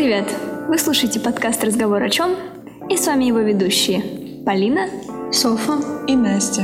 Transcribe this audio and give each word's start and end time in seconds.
привет! 0.00 0.34
Вы 0.66 0.78
слушаете 0.78 1.20
подкаст 1.20 1.62
«Разговор 1.62 2.02
о 2.02 2.08
чем?» 2.08 2.34
и 2.88 2.96
с 2.96 3.06
вами 3.06 3.24
его 3.24 3.40
ведущие 3.40 4.02
Полина, 4.46 4.88
Софа 5.30 5.78
и 6.06 6.16
Настя. 6.16 6.62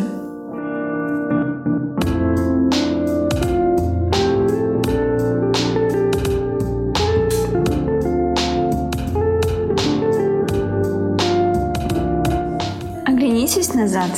Оглянитесь 13.05 13.75
назад. 13.75 14.12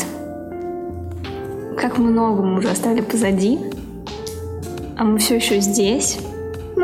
Как 1.77 1.99
много 1.99 2.45
мы 2.45 2.59
уже 2.59 2.69
оставили 2.69 3.01
позади, 3.01 3.59
а 4.97 5.03
мы 5.03 5.19
все 5.19 5.35
еще 5.35 5.59
здесь, 5.59 6.21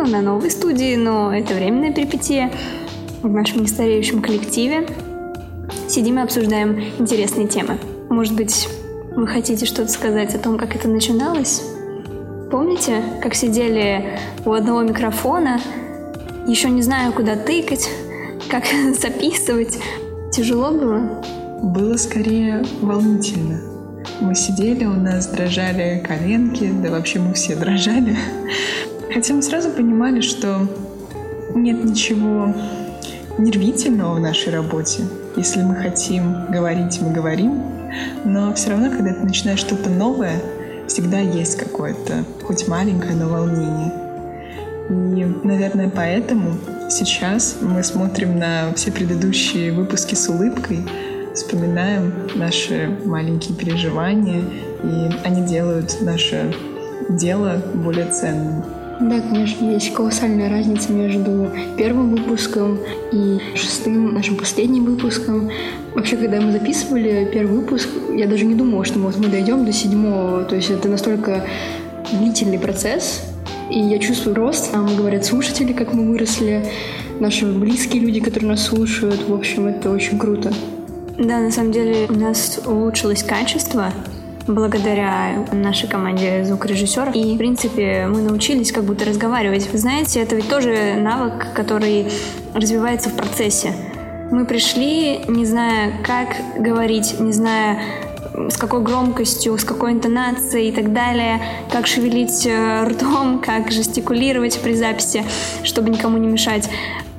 на 0.06 0.20
новой 0.20 0.50
студии, 0.50 0.96
но 0.96 1.34
это 1.34 1.54
временная 1.54 1.92
перипетия 1.92 2.50
в 3.22 3.28
нашем 3.28 3.62
нестареющем 3.62 4.20
коллективе. 4.20 4.86
Сидим 5.88 6.18
и 6.18 6.22
обсуждаем 6.22 6.82
интересные 6.98 7.48
темы. 7.48 7.78
Может 8.10 8.34
быть, 8.34 8.68
вы 9.16 9.26
хотите 9.26 9.64
что-то 9.66 9.88
сказать 9.88 10.34
о 10.34 10.38
том, 10.38 10.58
как 10.58 10.76
это 10.76 10.88
начиналось? 10.88 11.62
Помните, 12.50 13.02
как 13.22 13.34
сидели 13.34 14.18
у 14.44 14.52
одного 14.52 14.82
микрофона, 14.82 15.60
еще 16.46 16.68
не 16.68 16.82
знаю, 16.82 17.12
куда 17.12 17.36
тыкать, 17.36 17.88
как 18.50 18.64
записывать? 19.00 19.78
Тяжело 20.32 20.70
было? 20.70 21.24
Было 21.62 21.96
скорее 21.96 22.62
волнительно. 22.82 23.60
Мы 24.20 24.34
сидели, 24.34 24.84
у 24.84 24.94
нас 24.94 25.26
дрожали 25.26 26.02
коленки, 26.06 26.70
да 26.82 26.90
вообще 26.90 27.18
мы 27.18 27.32
все 27.34 27.56
дрожали. 27.56 28.16
Хотя 29.12 29.34
мы 29.34 29.42
сразу 29.42 29.70
понимали, 29.70 30.20
что 30.20 30.68
нет 31.54 31.84
ничего 31.84 32.54
нервительного 33.38 34.14
в 34.14 34.20
нашей 34.20 34.52
работе. 34.52 35.02
Если 35.36 35.62
мы 35.62 35.74
хотим 35.76 36.46
говорить, 36.50 37.00
мы 37.00 37.12
говорим. 37.12 37.62
Но 38.24 38.52
все 38.54 38.70
равно, 38.70 38.90
когда 38.90 39.14
ты 39.14 39.20
начинаешь 39.20 39.60
что-то 39.60 39.90
новое, 39.90 40.40
всегда 40.88 41.18
есть 41.18 41.56
какое-то, 41.56 42.24
хоть 42.42 42.68
маленькое, 42.68 43.14
но 43.14 43.28
волнение. 43.28 43.92
И, 44.90 45.46
наверное, 45.46 45.88
поэтому 45.88 46.52
сейчас 46.90 47.56
мы 47.60 47.82
смотрим 47.82 48.38
на 48.38 48.72
все 48.74 48.92
предыдущие 48.92 49.72
выпуски 49.72 50.14
с 50.14 50.28
улыбкой, 50.28 50.86
вспоминаем 51.34 52.12
наши 52.34 52.96
маленькие 53.04 53.56
переживания, 53.56 54.42
и 54.82 55.10
они 55.24 55.42
делают 55.42 55.96
наше 56.02 56.54
дело 57.08 57.62
более 57.74 58.10
ценным. 58.10 58.64
Да, 59.00 59.20
конечно, 59.20 59.70
есть 59.70 59.92
колоссальная 59.92 60.48
разница 60.48 60.92
между 60.92 61.50
первым 61.76 62.14
выпуском 62.14 62.78
и 63.12 63.38
шестым, 63.56 64.14
нашим 64.14 64.36
последним 64.36 64.84
выпуском. 64.84 65.50
Вообще, 65.94 66.16
когда 66.16 66.40
мы 66.40 66.52
записывали 66.52 67.28
первый 67.32 67.58
выпуск, 67.58 67.88
я 68.12 68.26
даже 68.28 68.44
не 68.44 68.54
думала, 68.54 68.84
что 68.84 69.00
вот 69.00 69.16
мы 69.18 69.28
дойдем 69.28 69.64
до 69.64 69.72
седьмого. 69.72 70.44
То 70.44 70.56
есть 70.56 70.70
это 70.70 70.88
настолько 70.88 71.44
длительный 72.12 72.58
процесс, 72.58 73.22
и 73.68 73.80
я 73.80 73.98
чувствую 73.98 74.36
рост. 74.36 74.72
Нам 74.72 74.94
говорят 74.96 75.24
слушатели, 75.24 75.72
как 75.72 75.92
мы 75.92 76.08
выросли, 76.08 76.64
наши 77.18 77.46
близкие 77.46 78.00
люди, 78.00 78.20
которые 78.20 78.50
нас 78.50 78.64
слушают. 78.64 79.28
В 79.28 79.34
общем, 79.34 79.66
это 79.66 79.90
очень 79.90 80.18
круто. 80.18 80.52
Да, 81.18 81.40
на 81.40 81.50
самом 81.50 81.72
деле 81.72 82.06
у 82.08 82.14
нас 82.14 82.60
улучшилось 82.64 83.22
качество 83.22 83.92
благодаря 84.46 85.44
нашей 85.52 85.88
команде 85.88 86.44
звукорежиссеров. 86.44 87.14
И, 87.14 87.34
в 87.34 87.38
принципе, 87.38 88.06
мы 88.08 88.22
научились 88.22 88.72
как 88.72 88.84
будто 88.84 89.04
разговаривать. 89.04 89.68
Вы 89.72 89.78
знаете, 89.78 90.20
это 90.20 90.36
ведь 90.36 90.48
тоже 90.48 90.94
навык, 90.98 91.52
который 91.54 92.08
развивается 92.52 93.08
в 93.08 93.14
процессе. 93.16 93.72
Мы 94.30 94.46
пришли, 94.46 95.20
не 95.28 95.44
зная, 95.44 95.92
как 96.02 96.28
говорить, 96.58 97.20
не 97.20 97.32
зная, 97.32 97.78
с 98.48 98.56
какой 98.56 98.82
громкостью, 98.82 99.56
с 99.56 99.64
какой 99.64 99.92
интонацией 99.92 100.70
и 100.70 100.72
так 100.72 100.92
далее, 100.92 101.40
как 101.70 101.86
шевелить 101.86 102.46
э, 102.46 102.84
ртом, 102.84 103.40
как 103.44 103.70
жестикулировать 103.70 104.58
при 104.60 104.74
записи, 104.74 105.24
чтобы 105.62 105.90
никому 105.90 106.18
не 106.18 106.26
мешать. 106.26 106.68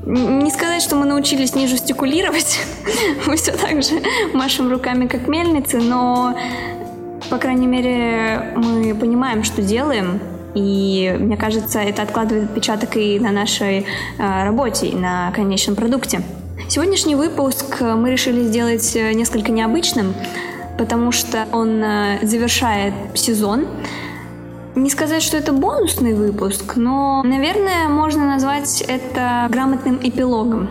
Не 0.05 0.51
сказать, 0.51 0.83
что 0.83 0.95
мы 0.95 1.05
научились 1.05 1.55
не 1.55 1.67
жестикулировать, 1.67 2.59
мы 3.27 3.37
все 3.37 3.53
так 3.53 3.81
же 3.81 4.01
машем 4.33 4.69
руками, 4.69 5.07
как 5.07 5.27
мельницы, 5.27 5.77
но 5.77 6.35
по 7.29 7.37
крайней 7.37 7.67
мере, 7.67 8.53
мы 8.55 8.95
понимаем, 8.95 9.43
что 9.43 9.61
делаем, 9.61 10.19
и 10.53 11.15
мне 11.19 11.37
кажется, 11.37 11.79
это 11.79 12.01
откладывает 12.01 12.45
отпечаток 12.45 12.95
и 12.95 13.19
на 13.19 13.31
нашей 13.31 13.85
э, 14.17 14.43
работе, 14.45 14.87
и 14.87 14.95
на 14.95 15.31
конечном 15.31 15.75
продукте. 15.75 16.21
Сегодняшний 16.69 17.15
выпуск 17.15 17.81
мы 17.81 18.09
решили 18.11 18.43
сделать 18.43 18.95
э, 18.95 19.13
несколько 19.13 19.51
необычным, 19.51 20.13
потому 20.77 21.11
что 21.11 21.45
он 21.51 21.83
э, 21.83 22.19
завершает 22.23 22.93
сезон. 23.15 23.67
Не 24.75 24.89
сказать, 24.89 25.21
что 25.21 25.37
это 25.37 25.51
бонусный 25.51 26.13
выпуск, 26.13 26.75
но, 26.75 27.21
наверное, 27.23 27.87
можно 27.89 28.25
назвать 28.25 28.81
это 28.87 29.47
грамотным 29.49 29.99
эпилогом. 30.01 30.69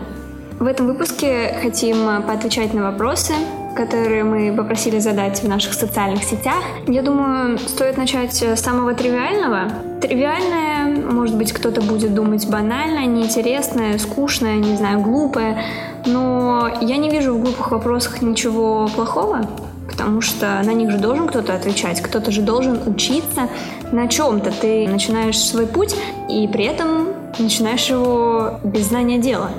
В 0.59 0.65
этом 0.65 0.87
выпуске 0.87 1.57
хотим 1.61 2.23
поотвечать 2.23 2.73
на 2.73 2.83
вопросы, 2.83 3.33
которые 3.75 4.23
мы 4.23 4.55
попросили 4.55 4.99
задать 4.99 5.43
в 5.43 5.47
наших 5.47 5.73
социальных 5.73 6.23
сетях. 6.23 6.63
Я 6.87 7.01
думаю, 7.01 7.59
стоит 7.59 7.97
начать 7.97 8.33
с 8.33 8.55
самого 8.61 8.93
тривиального. 8.93 9.69
Тривиальное, 10.01 11.03
может 11.11 11.35
быть, 11.35 11.51
кто-то 11.51 11.81
будет 11.81 12.13
думать 12.13 12.47
банальное, 12.47 13.05
неинтересное, 13.05 13.97
скучное, 13.97 14.55
не 14.57 14.77
знаю, 14.77 15.01
глупое, 15.01 15.61
но 16.05 16.69
я 16.81 16.97
не 16.97 17.09
вижу 17.09 17.35
в 17.35 17.41
глупых 17.41 17.71
вопросах 17.71 18.21
ничего 18.21 18.87
плохого, 18.95 19.49
потому 19.89 20.21
что 20.21 20.61
на 20.63 20.73
них 20.73 20.91
же 20.91 20.97
должен 20.97 21.27
кто-то 21.27 21.53
отвечать, 21.53 22.01
кто-то 22.01 22.31
же 22.31 22.41
должен 22.41 22.79
учиться 22.87 23.49
на 23.91 24.07
чем-то. 24.07 24.51
Ты 24.51 24.87
начинаешь 24.87 25.39
свой 25.39 25.67
путь 25.67 25.95
и 26.29 26.47
при 26.47 26.65
этом 26.65 27.09
начинаешь 27.39 27.87
его 27.89 28.59
без 28.63 28.87
знания 28.87 29.17
дела. 29.17 29.49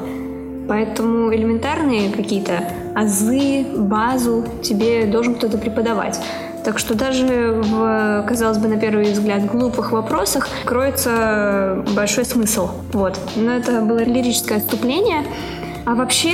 Поэтому 0.69 1.35
элементарные 1.35 2.11
какие-то 2.11 2.65
азы, 2.97 3.67
базу 3.77 4.45
тебе 4.63 5.05
должен 5.05 5.35
кто-то 5.35 5.59
преподавать. 5.59 6.19
Так 6.65 6.79
что 6.79 6.95
даже 6.97 7.61
в, 7.63 8.25
казалось 8.27 8.59
бы, 8.59 8.69
на 8.69 8.79
первый 8.79 9.13
взгляд 9.13 9.45
глупых 9.45 9.93
вопросах 9.93 10.49
кроется 10.65 11.85
большой 11.95 12.25
смысл. 12.25 12.71
Вот. 12.93 13.21
Но 13.37 13.53
это 13.53 13.83
было 13.83 13.99
лирическое 13.99 14.59
отступление. 14.59 15.25
А 15.85 15.95
вообще, 15.95 16.33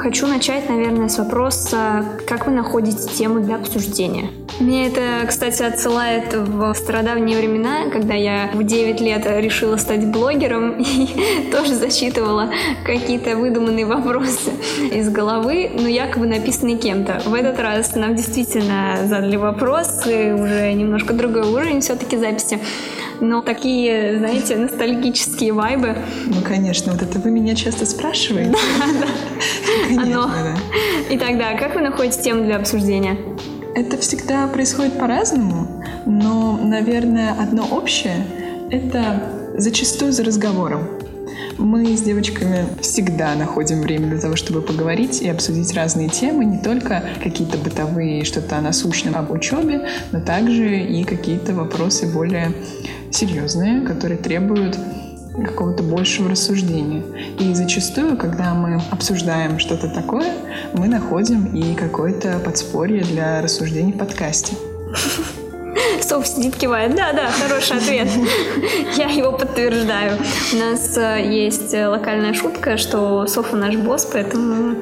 хочу 0.00 0.26
начать, 0.26 0.68
наверное, 0.68 1.08
с 1.08 1.18
вопроса, 1.18 2.04
как 2.26 2.46
вы 2.46 2.52
находите 2.52 3.06
тему 3.08 3.40
для 3.40 3.56
обсуждения? 3.56 4.30
Мне 4.58 4.88
это, 4.88 5.26
кстати, 5.28 5.62
отсылает 5.62 6.34
в 6.34 6.74
стародавние 6.74 7.38
времена, 7.38 7.90
когда 7.92 8.14
я 8.14 8.50
в 8.54 8.62
9 8.62 9.00
лет 9.00 9.26
решила 9.26 9.76
стать 9.76 10.06
блогером 10.06 10.72
и 10.78 11.50
тоже 11.52 11.74
зачитывала 11.74 12.50
какие-то 12.84 13.36
выдуманные 13.36 13.84
вопросы 13.84 14.52
из 14.90 15.10
головы, 15.10 15.70
но 15.74 15.86
якобы 15.86 16.26
написанные 16.26 16.78
кем-то. 16.78 17.20
В 17.26 17.34
этот 17.34 17.60
раз 17.60 17.94
нам 17.94 18.16
действительно 18.16 19.00
задали 19.04 19.36
вопросы, 19.36 20.34
уже 20.34 20.72
немножко 20.72 21.12
другой 21.12 21.42
уровень 21.42 21.82
все-таки 21.82 22.16
записи 22.16 22.58
но 23.20 23.42
такие, 23.42 24.18
знаете, 24.18 24.56
ностальгические 24.56 25.52
вайбы. 25.52 25.96
Ну, 26.26 26.42
конечно, 26.42 26.92
вот 26.92 27.02
это 27.02 27.18
вы 27.18 27.30
меня 27.30 27.54
часто 27.54 27.86
спрашиваете. 27.86 28.52
Да, 28.52 28.86
да. 29.00 29.06
Конечно, 29.88 30.26
да. 30.26 30.56
Итак, 31.10 31.38
да, 31.38 31.54
как 31.58 31.74
вы 31.74 31.82
находите 31.82 32.22
тему 32.22 32.44
для 32.44 32.56
обсуждения? 32.56 33.16
Это 33.74 33.96
всегда 33.98 34.46
происходит 34.48 34.98
по-разному, 34.98 35.84
но, 36.06 36.58
наверное, 36.62 37.34
одно 37.40 37.66
общее— 37.70 38.26
это 38.70 39.22
зачастую 39.56 40.12
за 40.12 40.24
разговором. 40.24 40.88
Мы 41.58 41.94
с 41.96 42.00
девочками 42.00 42.64
всегда 42.80 43.34
находим 43.34 43.82
время 43.82 44.08
для 44.08 44.18
того, 44.18 44.34
чтобы 44.34 44.62
поговорить 44.62 45.20
и 45.20 45.28
обсудить 45.28 45.74
разные 45.74 46.08
темы, 46.08 46.46
не 46.46 46.58
только 46.58 47.04
какие-то 47.22 47.58
бытовые, 47.58 48.24
что-то 48.24 48.60
насущное 48.60 49.12
об 49.12 49.30
учебе, 49.30 49.86
но 50.10 50.20
также 50.20 50.80
и 50.80 51.04
какие-то 51.04 51.54
вопросы 51.54 52.10
более 52.12 52.52
серьезные, 53.10 53.82
которые 53.82 54.18
требуют 54.18 54.78
какого-то 55.44 55.82
большего 55.82 56.30
рассуждения. 56.30 57.02
И 57.38 57.54
зачастую, 57.54 58.16
когда 58.16 58.54
мы 58.54 58.80
обсуждаем 58.90 59.58
что-то 59.58 59.88
такое, 59.88 60.32
мы 60.74 60.88
находим 60.88 61.54
и 61.54 61.74
какое-то 61.74 62.40
подспорье 62.40 63.02
для 63.02 63.40
рассуждений 63.40 63.92
в 63.92 63.98
подкасте. 63.98 64.54
Соф 66.02 66.26
сидит, 66.26 66.56
кивает. 66.56 66.94
Да, 66.96 67.12
да, 67.12 67.30
хороший 67.30 67.76
ответ. 67.76 68.08
Я 68.96 69.08
его 69.08 69.32
подтверждаю. 69.32 70.18
У 70.52 70.56
нас 70.56 70.96
э, 70.96 71.22
есть 71.24 71.72
локальная 71.72 72.34
шутка, 72.34 72.76
что 72.76 73.26
Софа 73.26 73.56
наш 73.56 73.76
босс, 73.76 74.06
поэтому... 74.10 74.76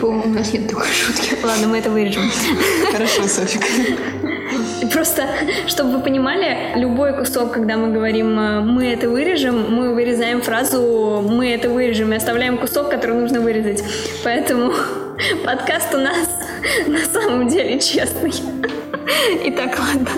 По-моему, 0.00 0.22
у 0.26 0.28
нас 0.28 0.52
нет 0.52 0.68
такой 0.68 0.86
шутки. 0.86 1.36
Ладно, 1.42 1.68
мы 1.68 1.78
это 1.78 1.90
вырежем. 1.90 2.30
Хорошо, 2.92 3.22
Софик. 3.28 3.62
Просто, 4.92 5.26
чтобы 5.66 5.98
вы 5.98 6.00
понимали, 6.00 6.72
любой 6.76 7.16
кусок, 7.16 7.52
когда 7.52 7.76
мы 7.76 7.92
говорим 7.92 8.38
э, 8.38 8.60
«мы 8.60 8.92
это 8.92 9.08
вырежем», 9.08 9.74
мы 9.74 9.94
вырезаем 9.94 10.42
фразу 10.42 11.24
«мы 11.28 11.52
это 11.52 11.68
вырежем» 11.68 12.12
и 12.12 12.16
оставляем 12.16 12.58
кусок, 12.58 12.90
который 12.90 13.16
нужно 13.16 13.40
вырезать. 13.40 13.84
Поэтому 14.24 14.72
подкаст 15.44 15.94
у 15.94 15.98
нас 15.98 16.28
на 16.86 16.98
самом 16.98 17.48
деле 17.48 17.78
честный. 17.78 18.32
Итак, 19.44 19.78
ладно. 19.78 20.08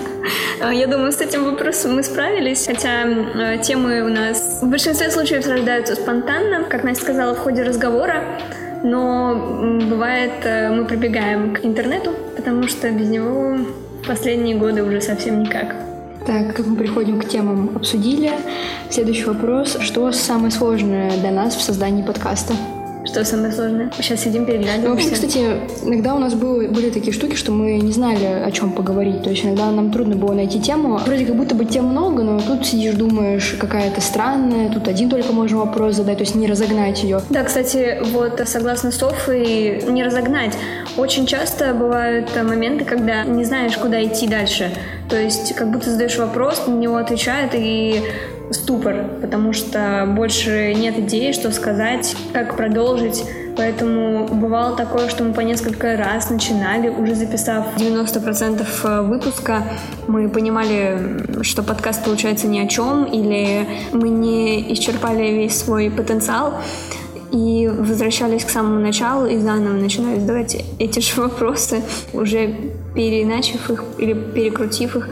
Э, 0.60 0.74
я 0.74 0.86
думаю, 0.86 1.12
с 1.12 1.20
этим 1.20 1.44
вопросом 1.44 1.96
мы 1.96 2.02
справились, 2.02 2.66
хотя 2.66 3.04
э, 3.04 3.58
темы 3.62 4.02
у 4.02 4.08
нас 4.08 4.60
в 4.62 4.68
большинстве 4.68 5.10
случаев 5.10 5.46
рождаются 5.46 5.96
спонтанно, 5.96 6.64
как 6.64 6.84
Настя 6.84 7.04
сказала, 7.04 7.34
в 7.34 7.38
ходе 7.38 7.62
разговора, 7.62 8.24
но 8.82 9.78
бывает 9.88 10.32
мы 10.44 10.84
прибегаем 10.86 11.54
к 11.54 11.64
интернету, 11.64 12.14
потому 12.36 12.66
что 12.66 12.90
без 12.90 13.08
него 13.08 13.58
последние 14.06 14.56
годы 14.56 14.82
уже 14.82 15.00
совсем 15.00 15.42
никак. 15.42 15.74
Так, 16.26 16.54
как 16.54 16.66
мы 16.66 16.76
приходим 16.76 17.20
к 17.20 17.28
темам, 17.28 17.72
обсудили. 17.74 18.32
Следующий 18.90 19.24
вопрос. 19.24 19.76
Что 19.80 20.12
самое 20.12 20.52
сложное 20.52 21.10
для 21.18 21.30
нас 21.30 21.54
в 21.54 21.62
создании 21.62 22.02
подкаста? 22.02 22.54
Что 23.04 23.24
самое 23.24 23.52
сложное? 23.52 23.90
Сейчас 23.98 24.20
сидим, 24.20 24.46
переглядываемся. 24.46 24.88
Ну, 24.88 24.94
вообще, 24.94 25.10
кстати, 25.10 25.38
иногда 25.84 26.14
у 26.14 26.18
нас 26.18 26.34
было, 26.34 26.68
были 26.68 26.90
такие 26.90 27.12
штуки, 27.12 27.34
что 27.34 27.50
мы 27.50 27.78
не 27.78 27.92
знали, 27.92 28.24
о 28.24 28.50
чем 28.52 28.72
поговорить. 28.72 29.22
То 29.22 29.30
есть 29.30 29.44
иногда 29.44 29.70
нам 29.70 29.90
трудно 29.90 30.14
было 30.14 30.32
найти 30.34 30.60
тему. 30.60 30.98
Вроде 31.04 31.26
как 31.26 31.36
будто 31.36 31.54
бы 31.54 31.64
тем 31.64 31.86
много, 31.86 32.22
но 32.22 32.40
тут 32.40 32.64
сидишь, 32.64 32.94
думаешь, 32.94 33.56
какая-то 33.58 34.00
странная, 34.00 34.70
тут 34.70 34.86
один 34.86 35.10
только 35.10 35.32
можно 35.32 35.58
вопрос 35.58 35.96
задать, 35.96 36.18
то 36.18 36.22
есть 36.22 36.34
не 36.34 36.46
разогнать 36.46 37.02
ее. 37.02 37.20
Да, 37.28 37.42
кстати, 37.42 37.98
вот 38.12 38.40
согласно 38.46 38.92
Софы, 38.92 39.82
не 39.88 40.04
разогнать. 40.04 40.56
Очень 40.96 41.26
часто 41.26 41.74
бывают 41.74 42.30
моменты, 42.36 42.84
когда 42.84 43.24
не 43.24 43.44
знаешь, 43.44 43.76
куда 43.76 44.02
идти 44.02 44.28
дальше. 44.28 44.70
То 45.08 45.20
есть 45.20 45.54
как 45.54 45.70
будто 45.70 45.90
задаешь 45.90 46.16
вопрос, 46.16 46.66
на 46.66 46.72
него 46.72 46.96
отвечают, 46.96 47.52
и 47.54 48.02
ступор, 48.52 49.04
потому 49.20 49.52
что 49.52 50.04
больше 50.06 50.74
нет 50.74 50.98
идеи, 50.98 51.32
что 51.32 51.50
сказать, 51.52 52.16
как 52.32 52.56
продолжить. 52.56 53.24
Поэтому 53.56 54.28
бывало 54.28 54.76
такое, 54.76 55.08
что 55.08 55.24
мы 55.24 55.34
по 55.34 55.40
несколько 55.40 55.96
раз 55.96 56.30
начинали, 56.30 56.88
уже 56.88 57.14
записав 57.14 57.76
90% 57.76 58.66
э, 58.84 59.02
выпуска, 59.02 59.62
мы 60.06 60.28
понимали, 60.30 61.42
что 61.42 61.62
подкаст 61.62 62.02
получается 62.04 62.46
ни 62.46 62.58
о 62.58 62.66
чем, 62.66 63.04
или 63.04 63.66
мы 63.92 64.08
не 64.08 64.72
исчерпали 64.72 65.32
весь 65.32 65.58
свой 65.58 65.90
потенциал, 65.90 66.54
и 67.30 67.66
возвращались 67.66 68.44
к 68.44 68.50
самому 68.50 68.78
началу 68.78 69.26
и 69.26 69.38
заново 69.38 69.74
начинали 69.74 70.20
задавать 70.20 70.64
эти 70.78 71.00
же 71.00 71.20
вопросы, 71.20 71.82
уже 72.12 72.54
переначив 72.94 73.70
их 73.70 73.84
или 73.98 74.12
перекрутив 74.12 74.96
их, 74.96 75.08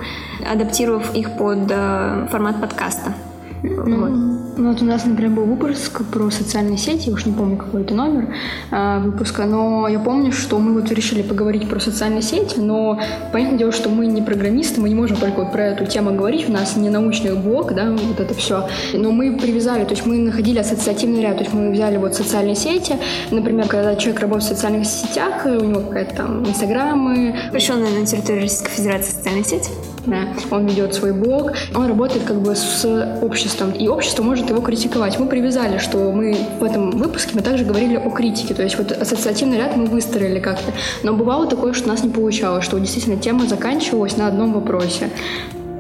адаптировав 0.51 1.15
их 1.15 1.37
под 1.37 1.71
э, 1.71 2.29
формат 2.31 2.61
подкаста. 2.61 3.15
Вот. 3.63 4.11
Ну 4.57 4.73
вот 4.73 4.83
у 4.83 4.85
нас, 4.85 5.05
например, 5.05 5.33
был 5.33 5.45
выпуск 5.45 6.03
про 6.11 6.31
социальные 6.31 6.77
сети, 6.77 7.09
я 7.09 7.15
уж 7.15 7.25
не 7.25 7.33
помню, 7.33 7.57
какой 7.57 7.83
это 7.83 7.95
номер 7.95 8.35
э, 8.71 8.99
выпуска, 9.01 9.47
но 9.47 9.89
я 9.89 9.99
помню, 9.99 10.33
что 10.33 10.59
мы 10.59 10.75
вот 10.81 10.91
решили 10.93 11.23
поговорить 11.23 11.69
про 11.69 11.81
социальные 11.81 12.23
сети, 12.23 12.59
но 12.59 13.01
понятное 13.33 13.59
дело, 13.59 13.73
что 13.73 13.89
мы 13.89 14.07
не 14.07 14.23
программисты, 14.23 14.81
мы 14.81 14.89
не 14.89 14.95
можем 14.95 15.17
только 15.17 15.45
вот 15.45 15.53
про 15.53 15.69
эту 15.69 15.87
тему 15.87 16.15
говорить, 16.15 16.49
у 16.49 16.53
нас 16.53 16.77
не 16.77 16.91
научный 16.91 17.35
блок, 17.35 17.75
да, 17.75 17.91
вот 17.91 18.21
это 18.21 18.35
все. 18.35 18.69
Но 18.93 19.13
мы 19.13 19.37
привязали, 19.39 19.85
то 19.85 19.93
есть 19.93 20.05
мы 20.05 20.19
находили 20.19 20.59
ассоциативный 20.59 21.23
ряд, 21.23 21.39
то 21.39 21.45
есть 21.45 21.55
мы 21.55 21.71
взяли 21.71 21.97
вот 21.97 22.15
социальные 22.15 22.57
сети, 22.57 22.97
например, 23.31 23.67
когда 23.69 23.97
человек 23.97 24.21
работает 24.21 24.45
в 24.45 24.55
социальных 24.55 24.87
сетях, 24.87 25.47
у 25.47 25.65
него 25.65 25.81
какая-то 25.81 26.17
там 26.17 26.45
инстаграмы. 26.45 27.35
Запрещенная 27.47 28.01
на 28.01 28.07
территории 28.07 28.43
Российской 28.43 28.71
Федерации 28.71 29.13
социальная 29.13 29.45
сеть. 29.45 29.71
Да, 30.11 30.27
он 30.51 30.67
ведет 30.67 30.93
свой 30.93 31.13
блог, 31.13 31.53
он 31.73 31.87
работает 31.87 32.25
как 32.25 32.41
бы 32.41 32.57
с 32.57 32.85
обществом, 33.23 33.71
и 33.71 33.87
общество 33.87 34.25
может 34.25 34.51
его 34.51 34.61
критиковать. 34.61 35.21
Мы 35.21 35.27
привязали, 35.27 35.79
что 35.79 36.11
мы 36.11 36.37
в 36.59 36.65
этом 36.65 36.91
выпуске 36.91 37.31
мы 37.35 37.43
также 37.43 37.65
говорили 37.65 37.95
о 37.95 38.11
критике, 38.11 38.55
то 38.55 38.65
есть 38.65 38.77
вот 38.77 38.91
ассоциативный 38.91 39.59
ряд 39.59 39.77
мы 39.77 39.87
выстроили 39.87 40.41
как-то. 40.41 40.73
Но 41.05 41.13
бывало 41.13 41.47
такое, 41.47 41.75
что 41.75 41.85
у 41.87 41.93
нас 41.93 42.03
не 42.03 42.11
получалось, 42.11 42.65
что 42.65 42.81
действительно 42.81 43.19
тема 43.19 43.47
заканчивалась 43.47 44.17
на 44.17 44.27
одном 44.27 44.53
вопросе. 44.53 45.11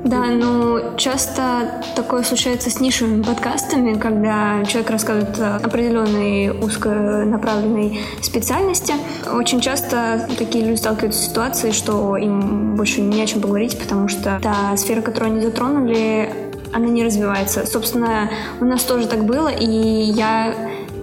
Да, 0.04 0.26
но 0.26 0.96
часто 0.96 1.82
такое 1.94 2.22
случается 2.22 2.70
с 2.70 2.80
нишевыми 2.80 3.22
подкастами, 3.22 3.98
когда 3.98 4.64
человек 4.64 4.90
рассказывает 4.90 5.38
определенной 5.38 6.50
узконаправленной 6.50 8.00
специальности. 8.22 8.94
Очень 9.30 9.60
часто 9.60 10.26
такие 10.38 10.64
люди 10.64 10.78
сталкиваются 10.78 11.22
с 11.22 11.26
ситуацией, 11.26 11.72
что 11.72 12.16
им 12.16 12.76
больше 12.76 13.02
не 13.02 13.22
о 13.22 13.26
чем 13.26 13.40
поговорить, 13.42 13.78
потому 13.78 14.08
что 14.08 14.40
та 14.42 14.76
сфера, 14.76 15.02
которую 15.02 15.32
они 15.32 15.40
затронули, 15.42 16.32
она 16.72 16.86
не 16.86 17.04
развивается. 17.04 17.66
Собственно, 17.66 18.30
у 18.60 18.64
нас 18.64 18.82
тоже 18.84 19.06
так 19.06 19.24
было, 19.24 19.48
и 19.48 19.66
я 19.66 20.54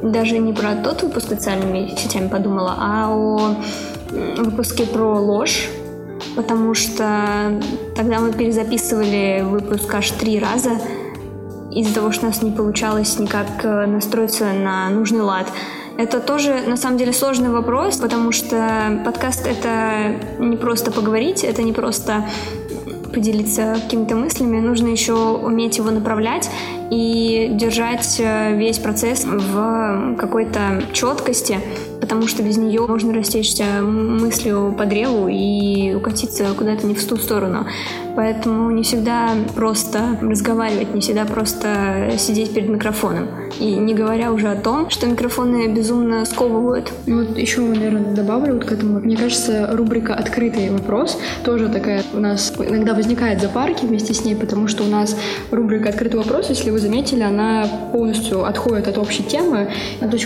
даже 0.01 0.37
не 0.39 0.53
про 0.53 0.75
тот 0.75 1.03
выпуск 1.03 1.29
социальными 1.29 1.93
сетями 1.97 2.29
подумала, 2.29 2.75
а 2.77 3.09
о 3.09 3.55
выпуске 4.37 4.85
про 4.85 5.19
ложь, 5.19 5.69
потому 6.37 6.75
что 6.75 7.59
тогда 7.95 8.19
мы 8.19 8.31
перезаписывали 8.31 9.41
выпуск 9.43 9.93
аж 9.93 10.11
три 10.11 10.39
раза 10.39 10.79
из-за 11.71 11.95
того, 11.95 12.11
что 12.11 12.25
у 12.25 12.29
нас 12.29 12.41
не 12.41 12.51
получалось 12.51 13.19
никак 13.19 13.47
э, 13.63 13.85
настроиться 13.87 14.53
на 14.53 14.89
нужный 14.89 15.21
лад. 15.21 15.47
Это 15.97 16.19
тоже, 16.19 16.61
на 16.67 16.77
самом 16.77 16.97
деле, 16.97 17.11
сложный 17.11 17.49
вопрос, 17.49 17.97
потому 17.97 18.31
что 18.31 19.01
подкаст— 19.03 19.47
это 19.47 20.15
не 20.37 20.55
просто 20.55 20.91
поговорить, 20.91 21.43
это 21.43 21.63
не 21.63 21.73
просто 21.73 22.23
поделиться 23.11 23.77
какими-то 23.81 24.15
мыслями, 24.15 24.59
нужно 24.59 24.87
еще 24.87 25.13
уметь 25.13 25.79
его 25.79 25.89
направлять 25.89 26.51
и 26.89 27.49
держать 27.51 28.17
э, 28.19 28.55
весь 28.55 28.79
процесс 28.79 29.25
в 29.25 30.15
какой-то 30.17 30.83
четкости, 30.93 31.59
потому 31.99 32.27
что 32.27 32.43
без 32.43 32.57
нее 32.57 32.85
можно 32.87 33.13
растечься 33.13 33.63
мыслью 33.81 34.73
по 34.77 34.85
древу 34.85 35.27
и 35.27 35.93
укатиться 35.93 36.45
куда-то 36.57 36.85
не 36.87 36.95
в 36.95 37.03
ту 37.05 37.17
сторону. 37.17 37.65
Поэтому 38.15 38.71
не 38.71 38.81
всегда 38.81 39.29
просто 39.55 40.17
разговаривать, 40.21 40.91
не 40.93 41.01
всегда 41.01 41.25
просто 41.25 42.13
сидеть 42.17 42.51
перед 42.51 42.67
микрофоном. 42.67 43.27
И 43.59 43.75
не 43.75 43.93
говоря 43.93 44.31
уже 44.31 44.47
о 44.47 44.55
том, 44.55 44.89
что 44.89 45.05
микрофоны 45.05 45.67
безумно 45.67 46.25
сковывают. 46.25 46.91
Ну, 47.05 47.25
вот 47.25 47.37
еще, 47.37 47.61
наверное, 47.61 48.15
добавлю 48.15 48.55
вот 48.55 48.65
к 48.65 48.71
этому. 48.71 48.99
Мне 48.99 49.17
кажется, 49.17 49.69
рубрика 49.71 50.15
«Открытый 50.15 50.69
вопрос» 50.71 51.19
тоже 51.43 51.69
такая 51.69 52.03
у 52.13 52.19
нас 52.19 52.53
иногда 52.57 52.95
возникает 52.95 53.39
запарки 53.39 53.85
вместе 53.85 54.15
с 54.15 54.25
ней, 54.25 54.35
потому 54.35 54.67
что 54.67 54.83
у 54.83 54.87
нас 54.87 55.15
рубрика 55.51 55.89
«Открытый 55.89 56.19
вопрос», 56.19 56.49
если 56.49 56.71
вы 56.71 56.76
заметили, 56.79 57.21
она 57.21 57.67
полностью 57.91 58.45
отходит 58.45 58.87
от 58.87 58.97
общей 58.97 59.23
темы. 59.23 59.69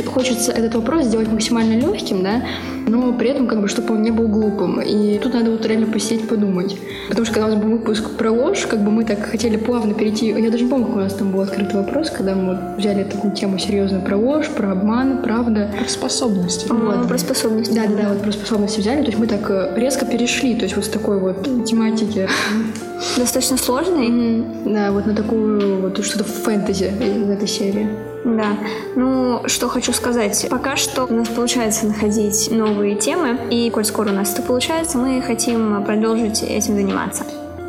Хочется 0.05 0.51
этот 0.51 0.75
вопрос 0.75 1.05
сделать 1.05 1.27
максимально 1.27 1.73
легким, 1.79 2.23
да, 2.23 2.43
но 2.87 3.13
при 3.13 3.29
этом, 3.29 3.47
как 3.47 3.61
бы, 3.61 3.67
чтобы 3.67 3.93
он 3.93 4.01
не 4.01 4.11
был 4.11 4.27
глупым. 4.27 4.81
И 4.81 5.17
тут 5.19 5.33
надо 5.33 5.51
вот 5.51 5.65
реально 5.65 5.87
посидеть, 5.87 6.27
подумать. 6.27 6.77
Потому 7.09 7.25
что 7.25 7.33
когда 7.33 7.47
у 7.47 7.51
нас 7.51 7.61
был 7.61 7.71
выпуск 7.71 8.17
про 8.17 8.31
ложь, 8.31 8.65
как 8.67 8.83
бы 8.83 8.91
мы 8.91 9.05
так 9.05 9.23
хотели 9.23 9.57
плавно 9.57 9.93
перейти. 9.93 10.27
Я 10.27 10.49
даже 10.49 10.63
не 10.63 10.69
помню, 10.69 10.87
как 10.87 10.95
у 10.95 10.99
нас 10.99 11.13
там 11.13 11.31
был 11.31 11.41
открытый 11.41 11.75
вопрос, 11.75 12.09
когда 12.09 12.35
мы 12.35 12.55
вот 12.55 12.77
взяли 12.77 13.03
такую 13.03 13.33
тему 13.33 13.57
серьезную 13.57 14.03
про 14.03 14.17
ложь, 14.17 14.49
про 14.49 14.71
обман, 14.71 15.21
правда. 15.23 15.71
Про 15.77 15.89
способности. 15.89 16.67
Вот. 16.69 17.07
Про 17.07 17.17
способности. 17.17 17.73
Да, 17.73 17.87
да, 17.87 18.03
да, 18.03 18.09
вот 18.09 18.21
про 18.21 18.31
способности 18.31 18.79
взяли. 18.79 19.01
То 19.01 19.07
есть 19.07 19.19
мы 19.19 19.27
так 19.27 19.49
э, 19.49 19.73
резко 19.75 20.05
перешли, 20.05 20.55
то 20.55 20.63
есть 20.63 20.75
вот 20.75 20.85
с 20.85 20.89
такой 20.89 21.19
вот 21.19 21.43
тематики. 21.65 22.27
Достаточно 23.17 23.57
сложной. 23.57 24.07
Mm-hmm. 24.07 24.73
Да, 24.73 24.91
вот 24.91 25.05
на 25.05 25.15
такую 25.15 25.81
вот 25.81 26.03
что-то 26.03 26.23
фэнтези 26.23 26.91
в 27.25 27.29
этой 27.29 27.47
серии. 27.47 27.89
Да. 28.23 28.57
Ну, 28.95 29.41
что 29.47 29.67
хочу 29.67 29.93
сказать. 29.93 30.47
Пока 30.49 30.75
что 30.75 31.05
у 31.05 31.13
нас 31.13 31.27
получается 31.27 31.87
находить 31.87 32.49
новые 32.51 32.95
темы, 32.95 33.37
и 33.49 33.69
коль 33.69 33.85
скоро 33.85 34.09
у 34.09 34.13
нас 34.13 34.33
это 34.33 34.43
получается, 34.43 34.97
мы 34.97 35.21
хотим 35.21 35.83
продолжить 35.83 36.43
этим 36.43 36.75
заниматься. 36.75 37.23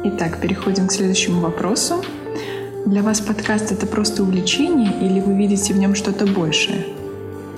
Итак, 0.04 0.38
переходим 0.40 0.88
к 0.88 0.92
следующему 0.92 1.40
вопросу. 1.40 2.04
Для 2.84 3.02
вас 3.02 3.20
подкаст— 3.20 3.72
это 3.72 3.86
просто 3.86 4.22
увлечение 4.22 4.92
или 5.00 5.20
вы 5.20 5.34
видите 5.34 5.72
в 5.72 5.78
нем 5.78 5.94
что-то 5.94 6.26
большее? 6.26 6.84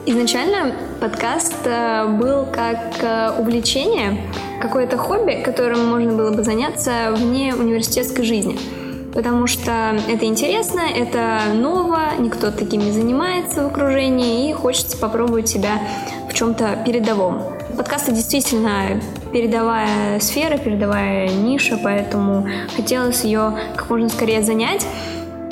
Изначально 0.07 0.75
подкаст 1.01 1.55
э, 1.65 2.07
был 2.07 2.47
как 2.47 3.03
э, 3.03 3.31
увлечение, 3.39 4.21
какое-то 4.61 4.99
хобби, 4.99 5.43
которым 5.43 5.87
можно 5.87 6.13
было 6.13 6.31
бы 6.31 6.43
заняться 6.45 7.15
вне 7.17 7.55
университетской 7.55 8.25
жизни— 8.25 8.59
потому 9.15 9.47
что 9.47 9.97
это 10.09 10.27
интересно, 10.27 10.81
это 10.81 11.55
ново, 11.55 12.01
никто 12.19 12.51
таким 12.51 12.81
не 12.81 12.91
занимается 12.91 13.63
в 13.63 13.69
окружении, 13.69 14.51
и 14.51 14.53
хочется 14.53 14.99
попробовать 14.99 15.49
себя 15.49 15.81
в 16.29 16.35
чем-то 16.35 16.83
передовом. 16.85 17.41
Подкасты 17.77 18.13
действительно 18.13 19.01
передовая 19.33 20.19
сфера, 20.21 20.59
передовая 20.59 21.29
ниша, 21.29 21.79
поэтому 21.83 22.47
хотелось 22.77 23.25
ее 23.25 23.57
как 23.77 23.89
можно 23.89 24.09
скорее 24.09 24.43
занять. 24.43 24.87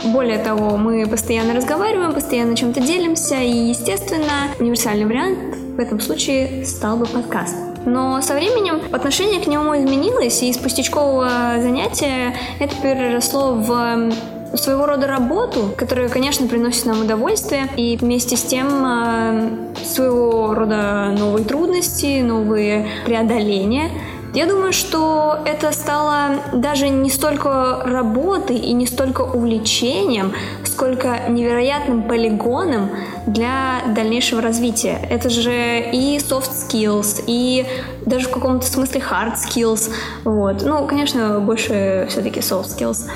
Более 0.04 0.38
того, 0.38 0.76
мы 0.76 1.06
постоянно 1.06 1.54
разговариваем, 1.54 2.12
постоянно 2.12 2.56
чем-то 2.56 2.80
делимся, 2.80 3.36
и, 3.36 3.68
естественно, 3.68 4.48
универсальный 4.58 5.06
вариант 5.06 5.38
в 5.76 5.78
этом 5.78 6.00
случае 6.00 6.66
стал 6.66 6.96
бы 6.96 7.06
подкаст. 7.06 7.54
Но 7.84 8.20
со 8.20 8.34
временем 8.34 8.80
отношение 8.92 9.40
к 9.40 9.46
нему 9.46 9.76
изменилось, 9.76 10.42
и 10.42 10.50
из 10.50 10.58
пустячкового 10.58 11.56
занятия 11.60 12.34
это 12.58 12.74
переросло 12.82 13.54
в 13.54 14.12
своего 14.56 14.86
рода 14.86 15.06
работу, 15.06 15.70
которая, 15.76 16.08
конечно, 16.08 16.46
приносит 16.46 16.84
нам 16.86 17.00
удовольствие, 17.02 17.68
и 17.76 17.96
вместе 17.96 18.36
с 18.36 18.42
тем 18.42 18.68
э, 18.84 19.50
своего 19.84 20.54
рода 20.54 21.14
новые 21.16 21.44
трудности, 21.44 22.20
новые 22.20 22.86
преодоления. 23.04 23.90
Я 24.34 24.46
думаю, 24.46 24.72
что 24.72 25.38
это 25.44 25.72
стало 25.72 26.40
даже 26.54 26.88
не 26.88 27.10
столько 27.10 27.82
работой 27.84 28.56
и 28.56 28.72
не 28.72 28.86
столько 28.86 29.20
увлечением, 29.20 30.32
сколько 30.64 31.28
невероятным 31.28 32.04
полигоном 32.04 32.90
для 33.26 33.82
дальнейшего 33.94 34.40
развития. 34.40 34.98
Это 35.10 35.28
же 35.28 35.52
и 35.92 36.16
soft 36.16 36.50
skills, 36.50 37.22
и 37.26 37.66
даже 38.06 38.28
в 38.28 38.30
каком-то 38.30 38.66
смысле 38.66 39.02
hard 39.02 39.34
skills. 39.34 39.90
Вот. 40.24 40.62
Ну, 40.62 40.86
конечно, 40.86 41.38
больше 41.40 42.06
все-таки 42.08 42.40
soft 42.40 42.78
skills. 42.78 43.10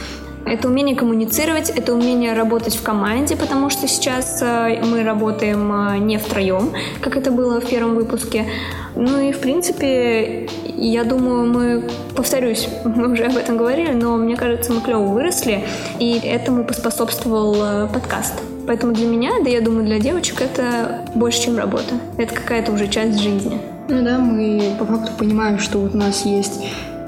Это 0.47 0.69
умение 0.69 0.95
коммуницировать, 0.95 1.71
это 1.71 1.93
умение 1.93 2.33
работать 2.33 2.77
в 2.77 2.83
команде, 2.83 3.37
потому 3.37 3.69
что 3.69 3.89
сейчас 3.89 4.41
э, 4.41 4.81
мы 4.81 5.03
работаем 5.03 5.73
э, 5.73 5.99
не 5.99 6.19
втроем, 6.19 6.73
как 7.01 7.17
это 7.17 7.33
было 7.33 7.61
в 7.61 7.69
первом 7.69 7.97
выпуске. 7.97 8.47
Ну 8.95 9.19
и, 9.19 9.33
в 9.33 9.41
принципе, 9.41 10.49
я 10.65 11.03
думаю, 11.03 11.53
мы, 11.53 11.91
повторюсь, 12.15 12.69
мы 12.85 13.11
уже 13.11 13.25
об 13.25 13.37
этом 13.37 13.57
говорили, 13.57 13.91
но 13.91 14.17
мне 14.17 14.37
кажется, 14.37 14.73
мы 14.73 14.83
клево 14.83 15.07
выросли, 15.07 15.65
и 15.99 16.21
этому 16.21 16.63
поспособствовал 16.63 17.57
э, 17.57 17.89
подкаст. 17.93 18.35
Поэтому 18.69 18.93
для 18.93 19.07
меня, 19.07 19.33
да 19.43 19.51
я 19.51 19.61
думаю, 19.61 19.85
для 19.85 19.99
девочек 19.99 20.41
это 20.43 21.01
больше, 21.17 21.43
чем 21.43 21.59
работа. 21.59 21.95
Это 22.19 22.33
какая-то 22.33 22.71
уже 22.71 22.87
часть 22.87 23.19
жизни. 23.19 23.61
Ну 23.89 24.05
да, 24.05 24.19
мы 24.19 24.77
по 24.79 24.85
факту 24.85 25.11
понимаем, 25.19 25.59
что 25.59 25.79
вот 25.79 25.95
у 25.95 25.99
нас 25.99 26.25
есть 26.25 26.63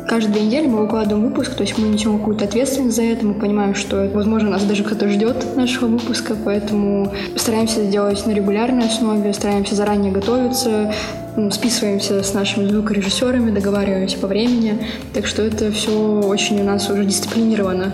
каждые 0.09 0.33
две 0.33 0.43
недели 0.47 0.67
мы 0.67 0.81
выкладываем 0.81 1.29
выпуск, 1.29 1.55
то 1.55 1.63
есть 1.63 1.77
мы 1.79 1.87
несем 1.87 2.19
какую-то 2.19 2.47
ответственность 2.47 2.97
за 2.97 3.03
это, 3.03 3.27
мы 3.27 3.35
понимаем, 3.35 3.75
что, 3.75 4.11
возможно, 4.13 4.51
нас 4.51 4.65
даже 4.65 4.83
кто-то 4.83 5.09
ждет 5.09 5.55
нашего 5.55 5.87
выпуска, 5.87 6.35
поэтому 6.43 7.13
стараемся 7.37 7.85
сделать 7.85 8.25
на 8.27 8.33
регулярной 8.33 8.87
основе, 8.87 9.33
стараемся 9.35 9.75
заранее 9.75 10.11
готовиться, 10.11 10.95
списываемся 11.53 12.23
с 12.23 12.33
нашими 12.33 12.67
звукорежиссерами, 12.67 13.51
договариваемся 13.51 14.19
по 14.19 14.27
времени, 14.27 14.79
так 15.13 15.27
что 15.27 15.43
это 15.43 15.71
все 15.71 15.93
очень 15.93 16.61
у 16.61 16.65
нас 16.65 16.89
уже 16.89 17.05
дисциплинировано. 17.05 17.93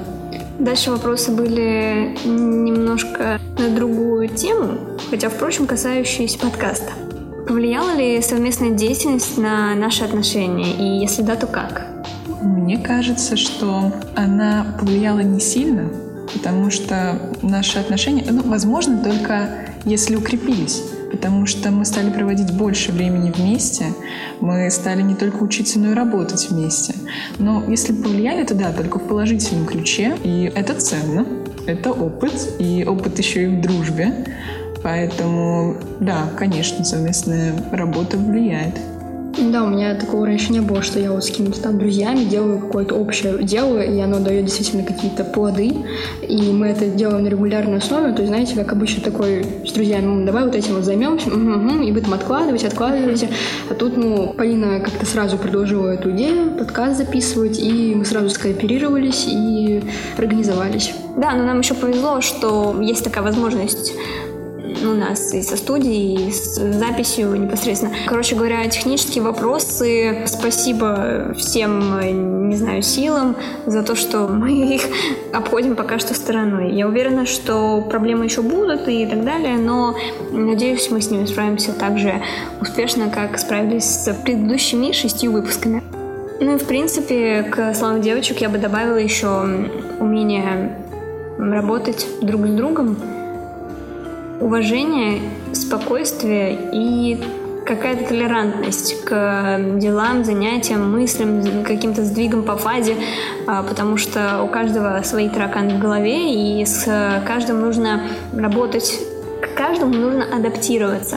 Дальше 0.59 0.93
вопросы 0.93 1.33
были 1.33 2.17
немножко 2.25 3.41
на 3.59 3.75
другую 3.75 4.29
тему, 4.29 4.79
хотя, 5.11 5.29
впрочем, 5.29 5.67
касающиеся 5.67 6.39
подкаста. 6.39 6.93
Повлияла 7.49 7.95
ли 7.97 8.23
совместная 8.23 8.71
деятельность 8.71 9.37
на 9.37 9.75
наши 9.75 10.05
отношения, 10.05 10.73
и 10.79 11.01
если 11.01 11.23
да, 11.23 11.35
то 11.35 11.47
как? 11.47 11.87
Мне 12.45 12.79
кажется, 12.79 13.37
что 13.37 13.93
она 14.15 14.77
повлияла 14.79 15.21
не 15.21 15.41
сильно, 15.41 15.89
потому 16.33 16.71
что 16.71 17.19
наши 17.43 17.79
отношения, 17.79 18.25
ну, 18.31 18.43
возможно, 18.45 19.03
только 19.03 19.49
если 19.85 20.15
укрепились 20.15 20.83
потому 21.15 21.47
что 21.47 21.71
мы 21.71 21.85
стали 21.85 22.11
проводить 22.11 22.53
больше 22.53 22.91
времени 22.91 23.31
вместе, 23.31 23.87
мы 24.41 24.69
стали 24.71 25.01
не 25.01 25.15
только 25.15 25.45
учиться, 25.45 25.79
но 25.79 25.93
и 25.93 25.95
работать 25.95 26.51
вместе. 26.51 26.95
Но 27.39 27.63
если 27.69 27.93
повлияли, 27.93 28.45
то 28.45 28.55
да, 28.55 28.73
только 28.73 28.99
в 28.99 29.07
положительном 29.07 29.65
ключе, 29.65 30.17
и 30.25 30.51
это 30.53 30.75
ценно, 30.75 31.25
это 31.67 31.93
опыт, 31.93 32.57
и 32.59 32.85
опыт 32.85 33.17
еще 33.19 33.45
и 33.45 33.47
в 33.47 33.61
дружбе. 33.61 34.27
Поэтому, 34.83 35.77
да, 36.01 36.29
конечно, 36.37 36.85
совместная 36.85 37.55
работа 37.71 38.19
влияет. 38.19 38.75
Да, 39.37 39.65
у 39.65 39.69
меня 39.69 39.95
такого 39.95 40.27
раньше 40.27 40.53
не 40.53 40.61
было, 40.61 40.83
что 40.83 41.01
я 41.01 41.11
вот 41.11 41.25
с 41.25 41.29
какими-то 41.29 41.61
там 41.61 41.79
друзьями 41.79 42.25
делаю 42.25 42.59
какое-то 42.59 42.95
общее 42.95 43.43
дело, 43.43 43.81
и 43.81 43.99
оно 44.01 44.21
дает 44.21 44.45
действительно 44.45 44.85
какие-то 44.85 45.25
плоды, 45.25 45.75
и 46.23 46.53
мы 46.53 46.69
это 46.69 46.87
делаем 46.87 47.25
на 47.25 47.29
регулярной 47.29 47.79
основе, 47.79 48.13
то 48.13 48.23
есть, 48.23 48.29
знаете, 48.29 48.55
как 48.55 48.73
обычно 48.73 49.03
такой 49.03 49.45
с 49.67 49.73
друзьями, 49.73 50.07
ну, 50.07 50.27
давай 50.27 50.45
вот 50.45 50.55
этим 50.55 50.75
вот 50.75 50.85
займемся, 50.85 51.29
угу, 51.29 51.51
угу, 51.51 51.83
и 51.83 51.93
вы 51.93 52.01
там 52.01 52.15
откладываете, 52.15 52.69
откладываете, 52.69 53.29
а 53.71 53.75
тут, 53.75 53.97
ну, 53.97 54.33
Полина 54.37 54.81
как-то 54.81 55.07
сразу 55.07 55.37
предложила 55.37 55.89
эту 55.89 56.11
идею, 56.13 56.53
подкаст 56.53 56.99
записывать, 56.99 57.59
и 57.59 57.95
мы 57.95 58.05
сразу 58.05 58.31
скооперировались 58.31 59.27
и 59.29 59.83
организовались. 60.17 60.93
Да, 61.17 61.33
но 61.33 61.45
нам 61.45 61.61
еще 61.61 61.75
повезло, 61.75 62.21
что 62.21 62.77
есть 62.81 63.05
такая 63.05 63.23
возможность 63.23 63.93
у 64.91 64.95
нас 64.95 65.33
и 65.35 65.43
со 65.43 65.57
студией, 65.57 66.29
и 66.29 66.33
с 66.33 66.57
записью 66.57 67.35
непосредственно. 67.35 67.95
Короче 68.07 68.35
говоря, 68.35 68.67
технические 68.69 69.23
вопросы. 69.23 70.25
Спасибо 70.27 71.33
всем, 71.37 72.49
не 72.49 72.57
знаю, 72.57 72.83
силам 72.83 73.37
за 73.67 73.83
то, 73.83 73.95
что 73.95 74.29
мы 74.29 74.75
их 74.75 74.83
обходим 75.33 75.77
пока 75.77 75.99
что 75.99 76.15
стороной. 76.15 76.73
Я 76.73 76.89
уверена, 76.89 77.27
что 77.27 77.81
проблемы 77.83 78.25
еще 78.25 78.43
будут 78.43 78.89
и 78.89 79.07
так 79.07 79.25
далее, 79.25 79.57
но 79.57 79.97
надеюсь, 80.31 80.91
мы 80.91 81.01
с 81.01 81.11
ними 81.11 81.27
справимся 81.27 81.73
так 81.73 81.99
же 81.99 82.23
успешно, 82.61 83.11
как 83.11 83.39
справились 83.39 83.85
с 83.85 84.13
предыдущими 84.25 84.93
шестью 84.93 85.33
выпусками. 85.33 85.83
Ну 86.41 86.57
и, 86.57 86.59
в 86.59 86.67
принципе, 86.67 87.45
к 87.45 87.75
словам 87.75 88.01
девочек 88.01 88.41
я 88.41 88.49
бы 88.49 88.59
добавила 88.59 88.97
еще 88.97 89.29
умение 90.01 90.79
работать 91.39 92.07
друг 92.21 92.47
с 92.47 92.51
другом, 92.51 92.97
уважение, 94.45 95.23
спокойствие 95.55 96.69
и 96.71 97.19
какая-то 97.65 98.09
толерантность 98.09 99.03
к 99.05 99.59
делам, 99.77 100.23
занятиям, 100.23 100.93
мыслям, 100.93 101.65
каким-то 101.65 102.05
сдвигам 102.05 102.43
по 102.43 102.57
фазе, 102.57 102.95
а, 103.47 103.63
потому 103.63 103.97
что 103.97 104.43
у 104.43 104.49
каждого 104.49 105.01
свои 105.03 105.31
тараканы 105.31 105.77
в 105.77 105.79
голове, 105.79 106.35
и 106.35 106.65
с 106.67 106.85
каждым 107.27 107.63
нужно 107.63 108.03
работать, 108.37 109.01
к 109.41 109.57
каждому 109.57 109.95
нужно 109.95 110.25
адаптироваться. 110.25 111.17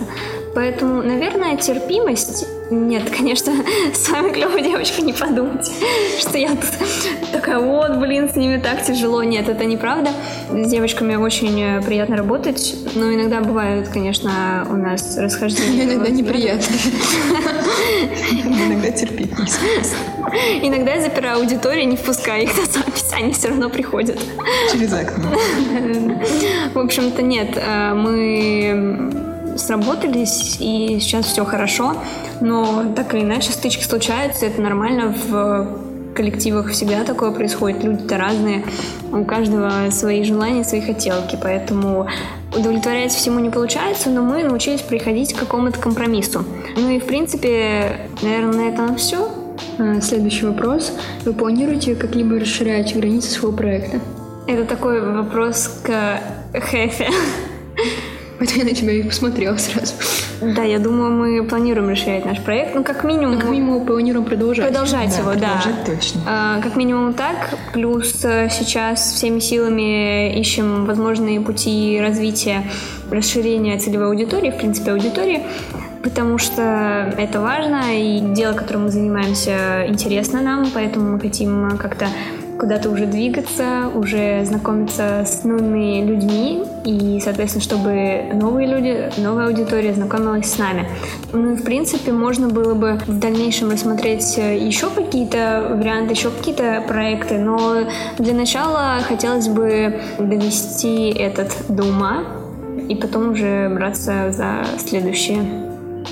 Поэтому, 0.55 1.03
наверное, 1.03 1.57
терпимость... 1.57 2.47
Нет, 2.69 3.09
конечно, 3.09 3.53
с 3.93 4.09
вами 4.09 4.33
клевая 4.33 4.61
девочка, 4.61 5.01
не 5.01 5.13
подумайте, 5.13 5.71
что 6.19 6.37
я 6.37 6.49
тут 6.49 6.69
такая, 7.31 7.59
вот, 7.59 7.97
блин, 7.97 8.29
с 8.29 8.35
ними 8.35 8.57
так 8.57 8.83
тяжело. 8.85 9.23
Нет, 9.23 9.47
это 9.47 9.65
неправда. 9.65 10.11
С 10.51 10.69
девочками 10.69 11.15
очень 11.15 11.61
э, 11.61 11.81
приятно 11.81 12.17
работать, 12.17 12.75
но 12.95 13.13
иногда 13.13 13.41
бывают, 13.41 13.87
конечно, 13.87 14.67
у 14.69 14.75
нас 14.75 15.17
расхождения. 15.17 15.83
Иногда 15.85 16.09
неприятно. 16.09 16.75
Иногда 18.31 18.91
терпеть 18.91 19.31
Иногда 20.61 20.95
я 20.95 21.01
запираю 21.01 21.37
аудиторию, 21.37 21.87
не 21.87 21.95
впускаю 21.95 22.43
их 22.43 22.57
на 22.57 22.65
запись, 22.65 23.11
они 23.13 23.31
все 23.33 23.49
равно 23.49 23.69
приходят. 23.69 24.19
Через 24.71 24.93
окно. 24.93 25.29
В 26.73 26.79
общем-то, 26.79 27.21
нет, 27.21 27.55
э, 27.55 27.93
мы 27.93 29.26
сработались, 29.57 30.57
и 30.59 30.99
сейчас 30.99 31.25
все 31.25 31.45
хорошо. 31.45 31.95
Но 32.41 32.93
так 32.95 33.13
или 33.13 33.23
иначе 33.23 33.51
стычки 33.51 33.83
случаются, 33.83 34.45
это 34.45 34.61
нормально 34.61 35.13
в 35.27 35.87
коллективах 36.17 36.71
всегда 36.71 37.03
такое 37.03 37.31
происходит. 37.31 37.83
Люди-то 37.83 38.17
разные, 38.17 38.63
у 39.11 39.23
каждого 39.23 39.91
свои 39.91 40.23
желания, 40.23 40.63
свои 40.63 40.81
хотелки, 40.81 41.37
поэтому 41.41 42.07
удовлетворять 42.55 43.11
всему 43.11 43.39
не 43.39 43.51
получается, 43.51 44.09
но 44.09 44.23
мы 44.23 44.43
научились 44.43 44.81
приходить 44.81 45.33
к 45.33 45.39
какому-то 45.39 45.79
компромиссу. 45.79 46.43
Ну 46.75 46.89
и, 46.89 46.99
в 46.99 47.05
принципе, 47.05 48.09
наверное, 48.23 48.53
на 48.53 48.73
этом 48.73 48.95
все. 48.95 49.29
А, 49.77 50.01
следующий 50.01 50.45
вопрос. 50.45 50.91
Вы 51.23 51.33
планируете 51.33 51.95
как-либо 51.95 52.39
расширять 52.39 52.95
границы 52.95 53.29
своего 53.29 53.55
проекта? 53.55 53.99
Это 54.47 54.65
такой 54.65 55.01
вопрос 55.01 55.81
к 55.83 56.19
Хэфе. 56.53 57.09
Поэтому 58.39 58.59
я 58.59 58.65
на 58.65 58.73
тебя 58.73 58.93
и 58.93 59.03
посмотрела 59.03 59.57
сразу. 59.57 59.93
Да, 60.41 60.63
я 60.63 60.79
думаю, 60.79 61.11
мы 61.11 61.43
планируем 61.43 61.89
расширять 61.89 62.25
наш 62.25 62.39
проект. 62.41 62.75
Ну, 62.75 62.83
как 62.83 63.03
минимум... 63.03 63.35
Ну, 63.35 63.41
как 63.41 63.49
минимум, 63.49 63.85
планируем 63.85 64.25
продолжать. 64.25 64.67
Продолжать 64.67 65.09
да, 65.09 65.17
его, 65.17 65.31
продолжать 65.31 65.85
да. 65.85 65.91
точно. 65.95 66.21
А, 66.27 66.61
как 66.61 66.75
минимум 66.75 67.13
так. 67.13 67.57
Плюс 67.73 68.23
э, 68.23 68.49
сейчас 68.51 69.13
всеми 69.13 69.39
силами 69.39 70.39
ищем 70.39 70.85
возможные 70.85 71.41
пути 71.41 71.99
развития, 71.99 72.63
расширения 73.09 73.79
целевой 73.79 74.07
аудитории, 74.07 74.51
в 74.51 74.57
принципе, 74.57 74.91
аудитории 74.91 75.43
потому 76.03 76.37
что 76.37 77.13
это 77.17 77.41
важно, 77.41 77.99
и 77.99 78.21
дело, 78.33 78.53
которым 78.53 78.83
мы 78.83 78.91
занимаемся, 78.91 79.85
интересно 79.87 80.41
нам, 80.41 80.71
поэтому 80.73 81.11
мы 81.11 81.19
хотим 81.19 81.77
как-то 81.77 82.07
куда-то 82.57 82.89
уже 82.89 83.05
двигаться, 83.05 83.91
уже 83.93 84.45
знакомиться 84.45 85.25
с 85.27 85.43
новыми 85.43 86.05
людьми 86.05 86.63
и, 86.87 87.19
соответственно, 87.19 87.61
чтобы 87.61 88.31
новые 88.33 88.65
люди, 88.65 89.09
новая 89.17 89.47
аудитория 89.47 89.93
знакомилась 89.93 90.49
с 90.49 90.57
нами. 90.57 90.87
Ну 91.33 91.53
и, 91.53 91.55
в 91.57 91.63
принципе, 91.63 92.13
можно 92.13 92.47
было 92.47 92.75
бы 92.75 92.97
в 93.05 93.19
дальнейшем 93.19 93.69
рассмотреть 93.71 94.37
еще 94.37 94.89
какие-то 94.89 95.75
варианты, 95.75 96.13
еще 96.13 96.29
какие-то 96.29 96.81
проекты, 96.87 97.39
но 97.39 97.83
для 98.17 98.33
начала 98.33 98.99
хотелось 99.05 99.49
бы 99.49 99.99
довести 100.17 101.09
этот 101.09 101.53
до 101.67 101.83
ума 101.83 102.23
и 102.87 102.95
потом 102.95 103.31
уже 103.31 103.69
браться 103.69 104.31
за 104.31 104.65
следующее. 104.79 105.43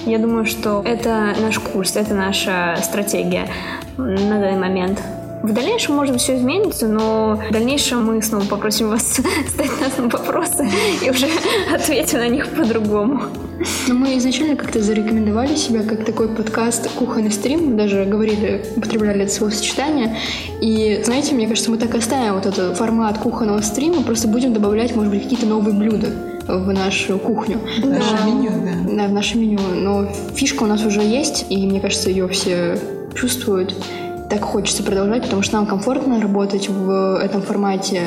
Я 0.05 0.19
думаю, 0.19 0.45
что 0.45 0.81
это 0.83 1.33
наш 1.41 1.57
курс, 1.59 1.95
это 1.95 2.13
наша 2.13 2.77
стратегия 2.83 3.47
на 3.97 4.41
данный 4.41 4.59
момент. 4.59 5.01
В 5.43 5.53
дальнейшем, 5.53 5.95
может 5.95 6.13
быть, 6.13 6.21
все 6.21 6.37
изменится, 6.37 6.87
но 6.87 7.39
в 7.49 7.53
дальнейшем 7.53 8.03
мы 8.05 8.21
снова 8.21 8.45
попросим 8.45 8.89
вас 8.89 9.03
стать 9.49 9.81
нас 9.81 9.97
на 9.97 10.07
вопросы 10.09 10.67
и 11.05 11.09
уже 11.09 11.27
ответим 11.73 12.19
на 12.19 12.27
них 12.27 12.49
по-другому. 12.49 13.21
Но 13.87 13.93
мы 13.93 14.17
изначально 14.17 14.55
как-то 14.55 14.81
зарекомендовали 14.81 15.55
себя 15.55 15.83
как 15.83 16.03
такой 16.03 16.29
подкаст 16.29 16.89
«Кухонный 16.91 17.31
стрим». 17.31 17.71
Мы 17.71 17.77
даже 17.77 18.05
говорили, 18.05 18.65
употребляли 18.75 19.23
это 19.23 19.33
словосочетание. 19.33 20.17
И, 20.61 21.01
знаете, 21.03 21.35
мне 21.35 21.47
кажется, 21.47 21.69
мы 21.71 21.77
так 21.77 21.93
оставим 21.95 22.33
вот 22.33 22.45
этот 22.45 22.77
формат 22.77 23.17
кухонного 23.19 23.61
стрима, 23.61 24.01
просто 24.01 24.27
будем 24.27 24.53
добавлять, 24.53 24.95
может 24.95 25.11
быть, 25.13 25.23
какие-то 25.23 25.45
новые 25.45 25.75
блюда 25.75 26.07
в 26.47 26.71
нашу 26.71 27.17
кухню. 27.19 27.59
В 27.81 27.85
наше 27.87 28.15
Но- 28.25 28.31
меню, 28.33 28.51
да. 28.63 29.03
Да, 29.03 29.07
в 29.07 29.13
наше 29.13 29.37
меню. 29.37 29.59
Но 29.73 30.07
фишка 30.35 30.63
у 30.63 30.67
нас 30.67 30.83
уже 30.85 31.01
есть, 31.01 31.45
и 31.49 31.65
мне 31.65 31.79
кажется, 31.79 32.09
ее 32.09 32.27
все 32.27 32.77
чувствуют. 33.15 33.75
Так 34.29 34.41
хочется 34.41 34.83
продолжать, 34.83 35.23
потому 35.23 35.41
что 35.41 35.55
нам 35.55 35.65
комфортно 35.65 36.19
работать 36.21 36.69
в 36.69 37.17
этом 37.17 37.41
формате. 37.41 38.01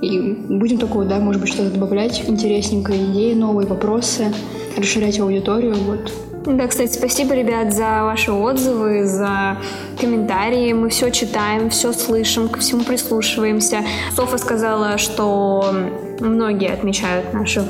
И 0.00 0.20
будем 0.48 0.78
только, 0.78 1.00
да, 1.00 1.18
может 1.18 1.40
быть, 1.40 1.52
что-то 1.52 1.70
добавлять 1.70 2.22
интересненькое, 2.28 3.04
идеи, 3.06 3.34
новые 3.34 3.66
вопросы, 3.66 4.32
расширять 4.76 5.18
аудиторию. 5.18 5.74
Вот. 5.74 6.12
Да, 6.46 6.66
кстати, 6.68 6.92
спасибо, 6.92 7.34
ребят, 7.34 7.74
за 7.74 8.04
ваши 8.04 8.30
отзывы, 8.32 9.04
за 9.04 9.58
комментарии. 10.00 10.72
Мы 10.72 10.88
все 10.88 11.10
читаем, 11.10 11.68
все 11.68 11.92
слышим, 11.92 12.48
ко 12.48 12.60
всему 12.60 12.84
прислушиваемся. 12.84 13.78
Софа 14.14 14.38
сказала, 14.38 14.96
что 14.98 15.74
многие 16.20 16.72
отмечают 16.72 17.34
нашу 17.34 17.64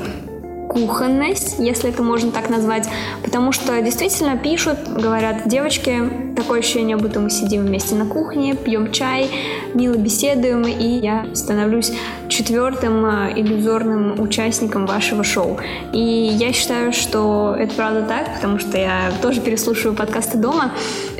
кухонность, 0.87 1.55
если 1.59 1.89
это 1.89 2.03
можно 2.03 2.31
так 2.31 2.49
назвать, 2.49 2.87
потому 3.23 3.51
что 3.51 3.81
действительно 3.81 4.37
пишут, 4.37 4.77
говорят, 4.87 5.47
девочки, 5.47 6.33
такое 6.35 6.59
ощущение, 6.59 6.97
будто 6.97 7.19
мы 7.19 7.29
сидим 7.29 7.65
вместе 7.65 7.95
на 7.95 8.05
кухне, 8.05 8.55
пьем 8.55 8.91
чай, 8.91 9.29
мило 9.73 9.95
беседуем, 9.95 10.63
и 10.63 10.99
я 10.99 11.27
становлюсь 11.33 11.91
четвертым 12.29 13.05
э, 13.05 13.33
иллюзорным 13.35 14.19
участником 14.19 14.85
вашего 14.85 15.23
шоу. 15.23 15.57
И 15.91 15.99
я 15.99 16.53
считаю, 16.53 16.93
что 16.93 17.55
это 17.57 17.73
правда 17.75 18.03
так, 18.03 18.35
потому 18.35 18.59
что 18.59 18.77
я 18.77 19.11
тоже 19.21 19.41
переслушиваю 19.41 19.95
подкасты 19.95 20.37
дома, 20.37 20.71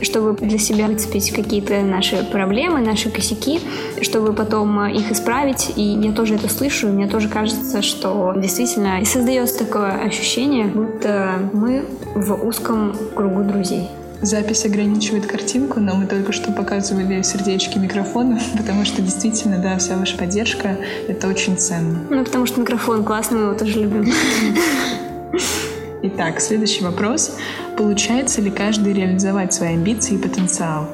чтобы 0.02 0.34
для 0.40 0.58
себя 0.58 0.86
выцепить 0.86 1.32
какие-то 1.32 1.82
наши 1.82 2.24
проблемы, 2.24 2.80
наши 2.80 3.10
косяки, 3.10 3.60
чтобы 4.02 4.34
потом 4.34 4.80
э, 4.80 4.94
их 4.94 5.12
исправить. 5.12 5.72
И 5.76 5.82
я 5.82 6.14
тоже 6.14 6.36
это 6.36 6.48
слышу, 6.48 6.88
и 6.88 6.92
мне 6.92 7.08
тоже 7.08 7.28
кажется, 7.28 7.82
что 7.82 8.34
действительно 8.38 9.04
создается 9.50 9.66
такое 9.66 9.92
ощущение, 10.06 10.66
будто 10.66 11.50
мы 11.54 11.86
в 12.16 12.46
узком 12.46 12.96
кругу 13.16 13.44
друзей. 13.44 13.90
Запись 14.22 14.66
ограничивает 14.66 15.26
картинку, 15.26 15.80
но 15.80 15.96
мы 15.96 16.06
только 16.06 16.34
что 16.34 16.52
показывали 16.52 17.22
сердечки 17.22 17.78
микрофона, 17.78 18.40
потому 18.58 18.86
что 18.86 19.02
действительно, 19.02 19.58
да, 19.58 19.78
вся 19.78 19.98
ваша 19.98 20.18
поддержка— 20.18 20.78
это 21.08 21.28
очень 21.28 21.58
ценно. 21.58 22.00
Ну, 22.10 22.24
потому 22.24 22.46
что 22.46 22.60
микрофон 22.60 23.04
классный, 23.04 23.40
мы 23.40 23.46
его 23.46 23.54
тоже 23.58 23.80
любим. 23.80 24.12
Итак, 26.04 26.42
следующий 26.42 26.84
вопрос. 26.84 27.38
Получается 27.78 28.42
ли 28.42 28.52
каждый 28.52 28.94
реализовать 28.94 29.54
свои 29.54 29.74
амбиции 29.74 30.16
и 30.16 30.18
потенциал? 30.18 30.88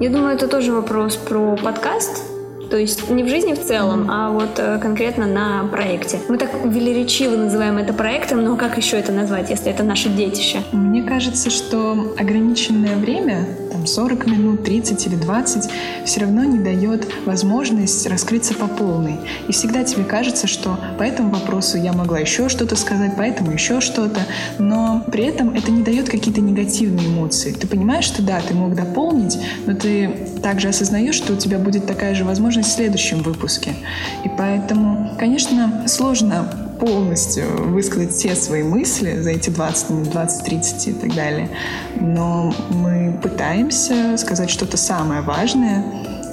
Я 0.00 0.10
думаю, 0.10 0.34
это 0.34 0.48
тоже 0.48 0.72
вопрос 0.72 1.16
про 1.16 1.56
подкаст. 1.56 2.35
То 2.70 2.76
есть 2.76 3.10
не 3.10 3.22
в 3.22 3.28
жизни 3.28 3.54
в 3.54 3.62
целом, 3.62 4.08
а 4.10 4.30
вот 4.30 4.58
э, 4.58 4.78
конкретно 4.78 5.26
на 5.26 5.68
проекте. 5.70 6.18
Мы 6.28 6.36
так 6.36 6.50
велеречиво 6.64 7.36
называем 7.36 7.78
это 7.78 7.92
проектом, 7.92 8.42
но 8.44 8.56
как 8.56 8.76
еще 8.76 8.98
это 8.98 9.12
назвать, 9.12 9.50
если 9.50 9.70
это 9.70 9.82
наше 9.82 10.08
детище? 10.08 10.58
Мне 10.72 11.02
кажется, 11.02 11.50
что 11.50 12.14
ограниченное 12.18 12.96
время, 12.96 13.46
там 13.70 13.86
40 13.86 14.26
минут, 14.26 14.64
30 14.64 15.06
или 15.06 15.16
20, 15.16 15.70
все 16.04 16.20
равно 16.20 16.44
не 16.44 16.58
дает 16.58 17.06
возможность 17.24 18.06
раскрыться 18.06 18.54
по 18.54 18.66
полной. 18.66 19.18
И 19.48 19.52
всегда 19.52 19.84
тебе 19.84 20.04
кажется, 20.04 20.46
что 20.46 20.78
по 20.98 21.02
этому 21.02 21.30
вопросу 21.30 21.78
я 21.78 21.92
могла 21.92 22.18
еще 22.18 22.48
что-то 22.48 22.76
сказать, 22.76 23.12
поэтому 23.16 23.52
еще 23.52 23.80
что-то, 23.80 24.20
но 24.58 25.04
при 25.10 25.24
этом 25.24 25.54
это 25.54 25.70
не 25.70 25.82
дает 25.82 26.08
какие-то 26.08 26.40
негативные 26.40 27.06
эмоции. 27.06 27.52
Ты 27.52 27.66
понимаешь, 27.66 28.04
что 28.04 28.22
да, 28.22 28.40
ты 28.40 28.54
мог 28.54 28.74
дополнить, 28.74 29.38
но 29.66 29.74
ты 29.74 30.28
также 30.42 30.68
осознаешь, 30.68 31.14
что 31.14 31.32
у 31.32 31.36
тебя 31.36 31.58
будет 31.58 31.86
такая 31.86 32.14
же 32.14 32.24
возможность 32.24 32.70
в 32.70 32.72
следующем 32.72 33.22
выпуске. 33.22 33.74
И 34.24 34.30
поэтому, 34.36 35.14
конечно, 35.18 35.84
сложно 35.86 36.48
полностью 36.78 37.44
высказать 37.70 38.12
все 38.12 38.34
свои 38.34 38.62
мысли 38.62 39.20
за 39.20 39.30
эти 39.30 39.50
20 39.50 39.90
минут, 39.90 40.08
20-30 40.08 40.90
и 40.90 40.92
так 40.92 41.14
далее. 41.14 41.48
Но 42.00 42.54
мы 42.70 43.18
пытаемся 43.22 44.16
сказать 44.18 44.50
что-то 44.50 44.76
самое 44.76 45.20
важное 45.22 45.84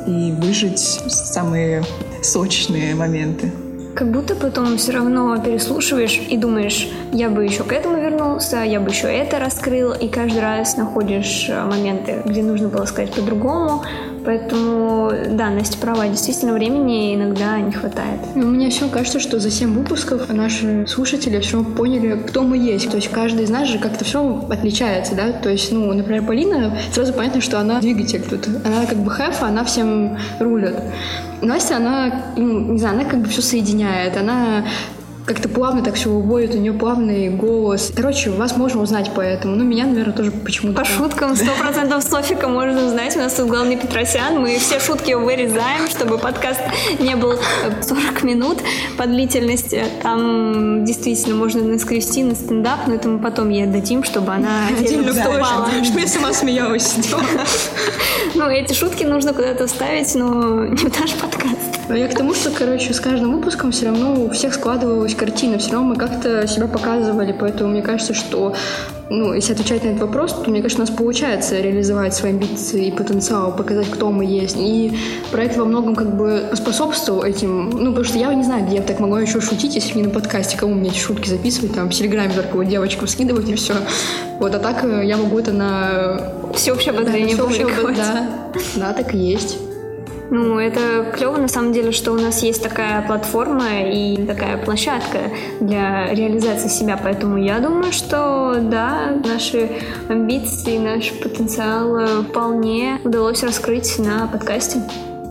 и 0.07 0.31
выжить 0.31 0.79
самые 0.79 1.83
сочные 2.21 2.95
моменты. 2.95 3.51
Как 3.95 4.11
будто 4.11 4.35
потом 4.35 4.77
все 4.77 4.93
равно 4.93 5.37
переслушиваешь 5.37 6.19
и 6.27 6.35
думаешь, 6.35 6.89
я 7.11 7.29
бы 7.29 7.43
еще 7.43 7.63
к 7.63 7.71
этому 7.71 7.97
вернулся, 8.01 8.63
я 8.63 8.79
бы 8.79 8.89
еще 8.89 9.07
это 9.07 9.37
раскрыл, 9.37 9.93
и 9.93 10.07
каждый 10.07 10.41
раз 10.41 10.77
находишь 10.77 11.45
э, 11.47 11.63
моменты, 11.63 12.23
где 12.25 12.41
нужно 12.41 12.69
было 12.69 12.85
сказать 12.85 13.13
по-другому. 13.13 13.83
Поэтому, 14.25 15.11
да, 15.31 15.49
Настя 15.49 15.77
права, 15.77 16.07
действительно 16.07 16.53
времени 16.53 17.15
иногда 17.15 17.59
не 17.59 17.71
хватает. 17.71 18.21
Ну, 18.35 18.47
мне 18.47 18.69
все 18.69 18.87
кажется, 18.87 19.19
что 19.19 19.39
за 19.39 19.51
7 19.51 19.73
выпусков 19.73 20.29
наши 20.29 20.85
слушатели 20.87 21.39
все 21.39 21.57
равно 21.57 21.75
поняли, 21.75 22.23
кто 22.27 22.43
мы 22.43 22.57
есть. 22.57 22.89
То 22.89 22.97
есть 22.97 23.09
каждый 23.09 23.43
из 23.43 23.49
нас 23.49 23.67
же 23.67 23.79
как-то 23.79 24.05
все 24.05 24.45
отличается, 24.49 25.15
да? 25.15 25.31
То 25.31 25.49
есть, 25.49 25.71
ну, 25.71 25.91
например, 25.93 26.25
Полина, 26.25 26.77
сразу 26.91 27.13
понятно, 27.13 27.41
что 27.41 27.59
она 27.59 27.79
двигатель 27.81 28.21
тут. 28.21 28.47
Она 28.65 28.85
как 28.85 28.99
бы 28.99 29.11
хэф, 29.11 29.43
она 29.43 29.63
всем 29.63 30.17
рулит. 30.39 30.75
Настя, 31.41 31.77
она, 31.77 32.23
ну, 32.37 32.73
не 32.73 32.79
знаю, 32.79 32.99
она 32.99 33.09
как 33.09 33.19
бы 33.19 33.27
все 33.27 33.41
соединяет. 33.41 34.15
Она 34.15 34.65
как-то 35.25 35.47
плавно 35.47 35.83
так 35.83 35.95
все 35.95 36.09
выводит, 36.09 36.55
у 36.55 36.57
нее 36.57 36.73
плавный 36.73 37.29
голос. 37.29 37.91
Короче, 37.95 38.29
вас 38.29 38.57
можно 38.57 38.81
узнать 38.81 39.13
по 39.13 39.21
этому. 39.21 39.55
Ну, 39.55 39.63
меня, 39.63 39.85
наверное, 39.85 40.13
тоже 40.13 40.31
почему-то. 40.31 40.79
По 40.79 40.85
шуткам 40.85 41.35
сто 41.35 41.51
процентов 41.59 42.03
Софика 42.03 42.47
можно 42.47 42.87
узнать. 42.87 43.15
У 43.15 43.19
нас 43.19 43.33
тут 43.33 43.47
главный 43.47 43.77
Петросян. 43.77 44.39
Мы 44.39 44.57
все 44.57 44.79
шутки 44.79 45.13
вырезаем, 45.13 45.87
чтобы 45.87 46.17
подкаст 46.17 46.59
не 46.99 47.15
был 47.15 47.33
э, 47.33 47.81
40 47.81 48.23
минут 48.23 48.59
по 48.97 49.05
длительности. 49.05 49.85
Там 50.01 50.83
действительно 50.85 51.35
можно 51.35 51.63
наскрести 51.63 52.23
на 52.23 52.35
стендап, 52.35 52.87
но 52.87 52.95
это 52.95 53.07
мы 53.07 53.19
потом 53.19 53.49
ей 53.49 53.63
отдадим, 53.63 54.03
чтобы 54.03 54.33
она 54.33 54.67
отдельно 54.77 55.03
выступала. 55.03 55.69
Что 55.83 55.99
я 55.99 56.07
сама 56.07 56.33
смеялась. 56.33 56.95
Ну, 58.35 58.49
эти 58.49 58.73
шутки 58.73 59.03
нужно 59.03 59.31
куда-то 59.33 59.67
вставить, 59.67 60.15
но 60.15 60.65
не 60.65 60.77
в 60.77 60.99
наш 60.99 61.13
подкаст. 61.13 61.62
Но 61.89 61.95
я 61.95 62.07
к 62.07 62.15
тому, 62.15 62.33
что, 62.33 62.49
короче, 62.49 62.93
с 62.93 62.99
каждым 62.99 63.35
выпуском 63.35 63.71
все 63.71 63.87
равно 63.87 64.25
у 64.25 64.29
всех 64.29 64.53
складывалась 64.53 65.15
картина, 65.15 65.57
все 65.57 65.71
равно 65.71 65.89
мы 65.89 65.95
как-то 65.95 66.47
себя 66.47 66.67
показывали, 66.67 67.35
поэтому 67.37 67.71
мне 67.71 67.81
кажется, 67.81 68.13
что, 68.13 68.55
ну, 69.09 69.33
если 69.33 69.53
отвечать 69.53 69.83
на 69.83 69.89
этот 69.89 70.01
вопрос, 70.01 70.33
то, 70.33 70.49
мне 70.49 70.61
кажется, 70.61 70.81
у 70.81 70.85
нас 70.85 70.95
получается 70.95 71.59
реализовать 71.59 72.13
свои 72.13 72.31
амбиции 72.31 72.87
и 72.87 72.91
потенциал, 72.91 73.53
показать, 73.53 73.89
кто 73.91 74.11
мы 74.11 74.23
есть. 74.23 74.55
И 74.57 74.97
проект 75.31 75.57
во 75.57 75.65
многом 75.65 75.95
как 75.95 76.15
бы 76.15 76.51
способствовал 76.53 77.23
этим, 77.23 77.69
ну, 77.69 77.87
потому 77.87 78.05
что 78.05 78.17
я 78.17 78.33
не 78.33 78.43
знаю, 78.43 78.65
где 78.65 78.77
я 78.77 78.81
так 78.81 78.99
могла 79.01 79.19
еще 79.19 79.41
шутить, 79.41 79.75
если 79.75 79.97
не 79.97 80.03
на 80.03 80.09
подкасте, 80.09 80.57
кому 80.57 80.75
мне 80.75 80.89
эти 80.89 80.99
шутки 80.99 81.27
записывать, 81.27 81.73
там, 81.73 81.89
в 81.89 81.93
Телеграме 81.93 82.33
только 82.33 82.55
вот 82.55 82.67
девочкам 82.67 83.07
скидывать 83.07 83.49
и 83.49 83.55
все. 83.55 83.73
Вот, 84.39 84.55
а 84.55 84.59
так 84.59 84.85
э, 84.85 85.05
я 85.05 85.17
могу 85.17 85.37
это 85.37 85.51
на... 85.51 86.31
Всеобщее 86.53 86.93
обозрение 86.93 87.35
Да, 87.35 87.47
всеобщее. 87.49 87.67
Да, 87.95 88.27
да, 88.75 88.93
так 88.93 89.13
и 89.13 89.17
есть. 89.17 89.57
Ну, 90.35 90.57
это 90.57 91.11
клево 91.15 91.37
на 91.37 91.47
самом 91.47 91.73
деле, 91.73 91.91
что 91.91 92.11
у 92.11 92.15
нас 92.15 92.41
есть 92.41 92.63
такая 92.63 93.05
платформа 93.05 93.83
и 93.83 94.25
такая 94.25 94.57
площадка 94.57 95.29
для 95.59 96.11
реализации 96.11 96.69
себя. 96.69 96.99
Поэтому 97.01 97.37
я 97.37 97.59
думаю, 97.59 97.93
что 97.93 98.57
да, 98.59 99.11
наши 99.23 99.69
амбиции, 100.09 100.79
наш 100.79 101.11
потенциал 101.19 101.97
э, 101.97 102.07
вполне 102.23 102.99
удалось 103.03 103.43
раскрыть 103.43 103.99
на 103.99 104.25
подкасте. 104.25 104.81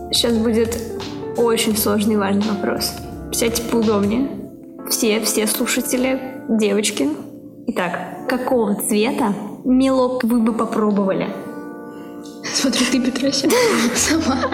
Сейчас 0.09 0.37
будет 0.37 0.77
очень 1.35 1.75
сложный 1.75 2.13
и 2.13 2.17
важный 2.17 2.49
вопрос. 2.53 2.93
Сядьте 3.33 3.61
поудобнее. 3.63 4.29
Все, 4.89 5.19
все 5.19 5.47
слушатели, 5.47 6.45
девочки. 6.47 7.09
Итак, 7.67 8.29
какого 8.29 8.75
цвета 8.75 9.33
мелок 9.65 10.23
вы 10.23 10.39
бы 10.39 10.53
попробовали? 10.53 11.27
Смотри, 12.53 12.85
ты, 12.85 12.99
Петросян, 12.99 13.51
сама. 13.95 14.51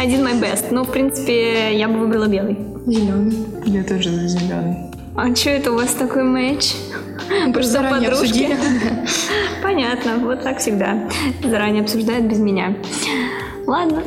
Один 0.00 0.26
my 0.26 0.40
best. 0.40 0.66
Ну, 0.70 0.84
в 0.84 0.90
принципе, 0.90 1.76
я 1.76 1.88
бы 1.88 1.98
выбрала 2.00 2.26
белый. 2.26 2.58
Зеленый. 2.86 3.46
Я 3.64 3.84
тоже 3.84 4.10
за 4.10 4.28
зеленый. 4.28 4.76
А 5.16 5.34
что 5.34 5.50
это 5.50 5.72
у 5.72 5.74
вас 5.74 5.92
такой 5.94 6.22
матч? 6.22 6.74
Просто 7.52 7.72
заранее 7.72 8.10
подружки? 8.10 8.44
обсудили. 8.44 8.56
Понятно, 9.62 10.18
вот 10.18 10.42
так 10.42 10.58
всегда. 10.58 11.08
Заранее 11.42 11.82
обсуждают 11.82 12.26
без 12.26 12.38
меня. 12.38 12.76
Ладно. 13.66 14.02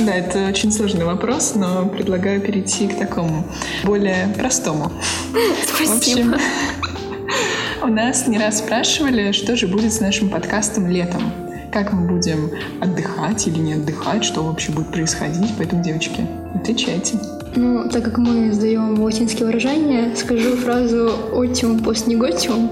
Да, 0.00 0.14
это 0.14 0.48
очень 0.48 0.72
сложный 0.72 1.04
вопрос, 1.04 1.54
но 1.54 1.86
предлагаю 1.88 2.40
перейти 2.40 2.88
к 2.88 2.98
такому 2.98 3.44
более 3.84 4.28
простому. 4.36 4.92
В 5.32 5.76
Спасибо. 5.76 5.96
общем, 5.96 6.36
У 7.82 7.88
нас 7.88 8.28
не 8.28 8.38
раз 8.38 8.58
спрашивали, 8.58 9.32
что 9.32 9.56
же 9.56 9.66
будет 9.66 9.92
с 9.92 9.98
нашим 9.98 10.30
подкастом 10.30 10.86
летом. 10.86 11.20
Как 11.72 11.92
мы 11.92 12.06
будем 12.06 12.52
отдыхать 12.80 13.48
или 13.48 13.58
не 13.58 13.72
отдыхать, 13.74 14.22
что 14.22 14.44
вообще 14.44 14.70
будет 14.70 14.92
происходить. 14.92 15.52
Поэтому, 15.58 15.82
девочки, 15.82 16.24
отвечайте. 16.54 17.18
Ну, 17.56 17.88
так 17.88 18.04
как 18.04 18.18
мы 18.18 18.52
сдаем 18.52 19.02
латинские 19.02 19.46
выражения, 19.46 20.14
скажу 20.14 20.56
фразу 20.58 21.10
«отиум 21.32 21.80
пост 21.80 22.06
неготиум», 22.06 22.70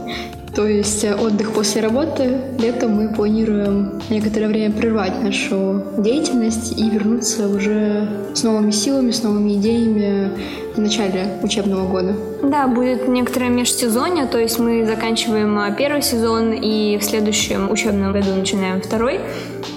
то 0.54 0.66
есть 0.66 1.04
э, 1.04 1.14
отдых 1.14 1.52
после 1.52 1.80
работы. 1.80 2.40
Летом 2.58 2.92
мы 2.92 3.08
планируем 3.08 4.00
некоторое 4.10 4.48
время 4.48 4.74
прервать 4.74 5.22
нашу 5.22 5.82
деятельность 5.98 6.78
и 6.78 6.90
вернуться 6.90 7.48
уже 7.48 8.08
с 8.34 8.42
новыми 8.42 8.70
силами, 8.70 9.10
с 9.10 9.22
новыми 9.22 9.54
идеями 9.54 10.30
в 10.74 10.78
начале 10.78 11.38
учебного 11.42 11.86
года. 11.88 12.14
Да, 12.42 12.66
будет 12.66 13.08
некоторое 13.08 13.50
межсезонье, 13.50 14.26
то 14.26 14.38
есть 14.38 14.58
мы 14.58 14.86
заканчиваем 14.86 15.58
а, 15.58 15.70
первый 15.72 16.02
сезон 16.02 16.52
и 16.52 16.98
в 16.98 17.04
следующем 17.04 17.70
учебном 17.70 18.12
году 18.12 18.34
начинаем 18.34 18.80
второй. 18.80 19.20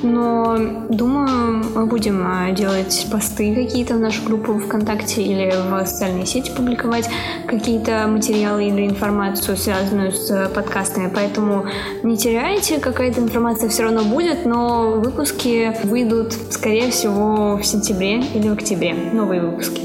Но 0.03 0.57
думаю, 0.89 1.63
мы 1.73 1.85
будем 1.85 2.23
а, 2.25 2.51
делать 2.51 3.07
посты 3.09 3.55
какие-то 3.55 3.95
в 3.95 3.99
нашу 3.99 4.23
группу 4.23 4.59
ВКонтакте 4.59 5.23
или 5.23 5.51
в 5.69 5.85
социальные 5.87 6.25
сети 6.25 6.51
публиковать 6.51 7.09
какие-то 7.47 8.05
материалы 8.07 8.65
или 8.65 8.85
информацию, 8.85 9.55
связанную 9.55 10.11
с 10.11 10.51
подкастами. 10.53 11.09
Поэтому 11.13 11.65
не 12.03 12.17
теряйте, 12.17 12.79
какая-то 12.79 13.21
информация 13.21 13.69
все 13.69 13.83
равно 13.83 14.03
будет, 14.03 14.45
но 14.45 14.99
выпуски 14.99 15.73
выйдут, 15.83 16.33
скорее 16.51 16.91
всего, 16.91 17.57
в 17.57 17.63
сентябре 17.63 18.19
или 18.19 18.49
в 18.49 18.53
октябре. 18.53 18.93
Новые 19.13 19.41
выпуски. 19.41 19.81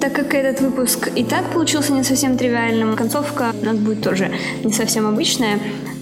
Так 0.00 0.12
как 0.12 0.34
этот 0.34 0.60
выпуск 0.60 1.10
и 1.16 1.24
так 1.24 1.50
получился 1.50 1.92
не 1.92 2.04
совсем 2.04 2.36
тривиальным, 2.36 2.94
концовка 2.96 3.52
у 3.60 3.64
нас 3.64 3.76
будет 3.76 4.02
тоже 4.02 4.30
не 4.62 4.72
совсем 4.72 5.06
обычная. 5.06 5.58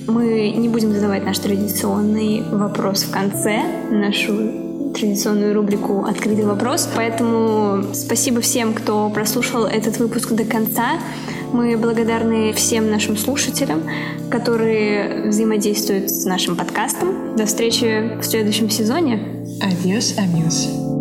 Мы 0.07 0.51
не 0.51 0.69
будем 0.69 0.93
задавать 0.93 1.25
наш 1.25 1.39
традиционный 1.39 2.43
вопрос 2.43 3.05
в 3.05 3.11
конце, 3.11 3.63
нашу 3.91 4.93
традиционную 4.95 5.55
рубрику 5.55 6.05
«Открытый 6.05 6.45
вопрос». 6.45 6.89
Поэтому 6.95 7.95
спасибо 7.95 8.41
всем, 8.41 8.75
кто 8.75 9.09
прослушал 9.11 9.65
этот 9.65 9.99
выпуск 9.99 10.33
до 10.33 10.45
конца. 10.45 10.99
Мы 11.53 11.77
благодарны 11.77 12.53
всем 12.53 12.91
нашим 12.91 13.17
слушателям, 13.17 13.83
которые 14.31 15.29
взаимодействуют 15.29 16.11
с 16.11 16.25
нашим 16.25 16.57
подкастом. 16.57 17.37
До 17.37 17.47
встречи 17.47 18.19
в 18.21 18.25
следующем 18.25 18.71
сезоне. 18.71 19.47
Адьос, 19.61 20.17
амигос. 20.19 20.94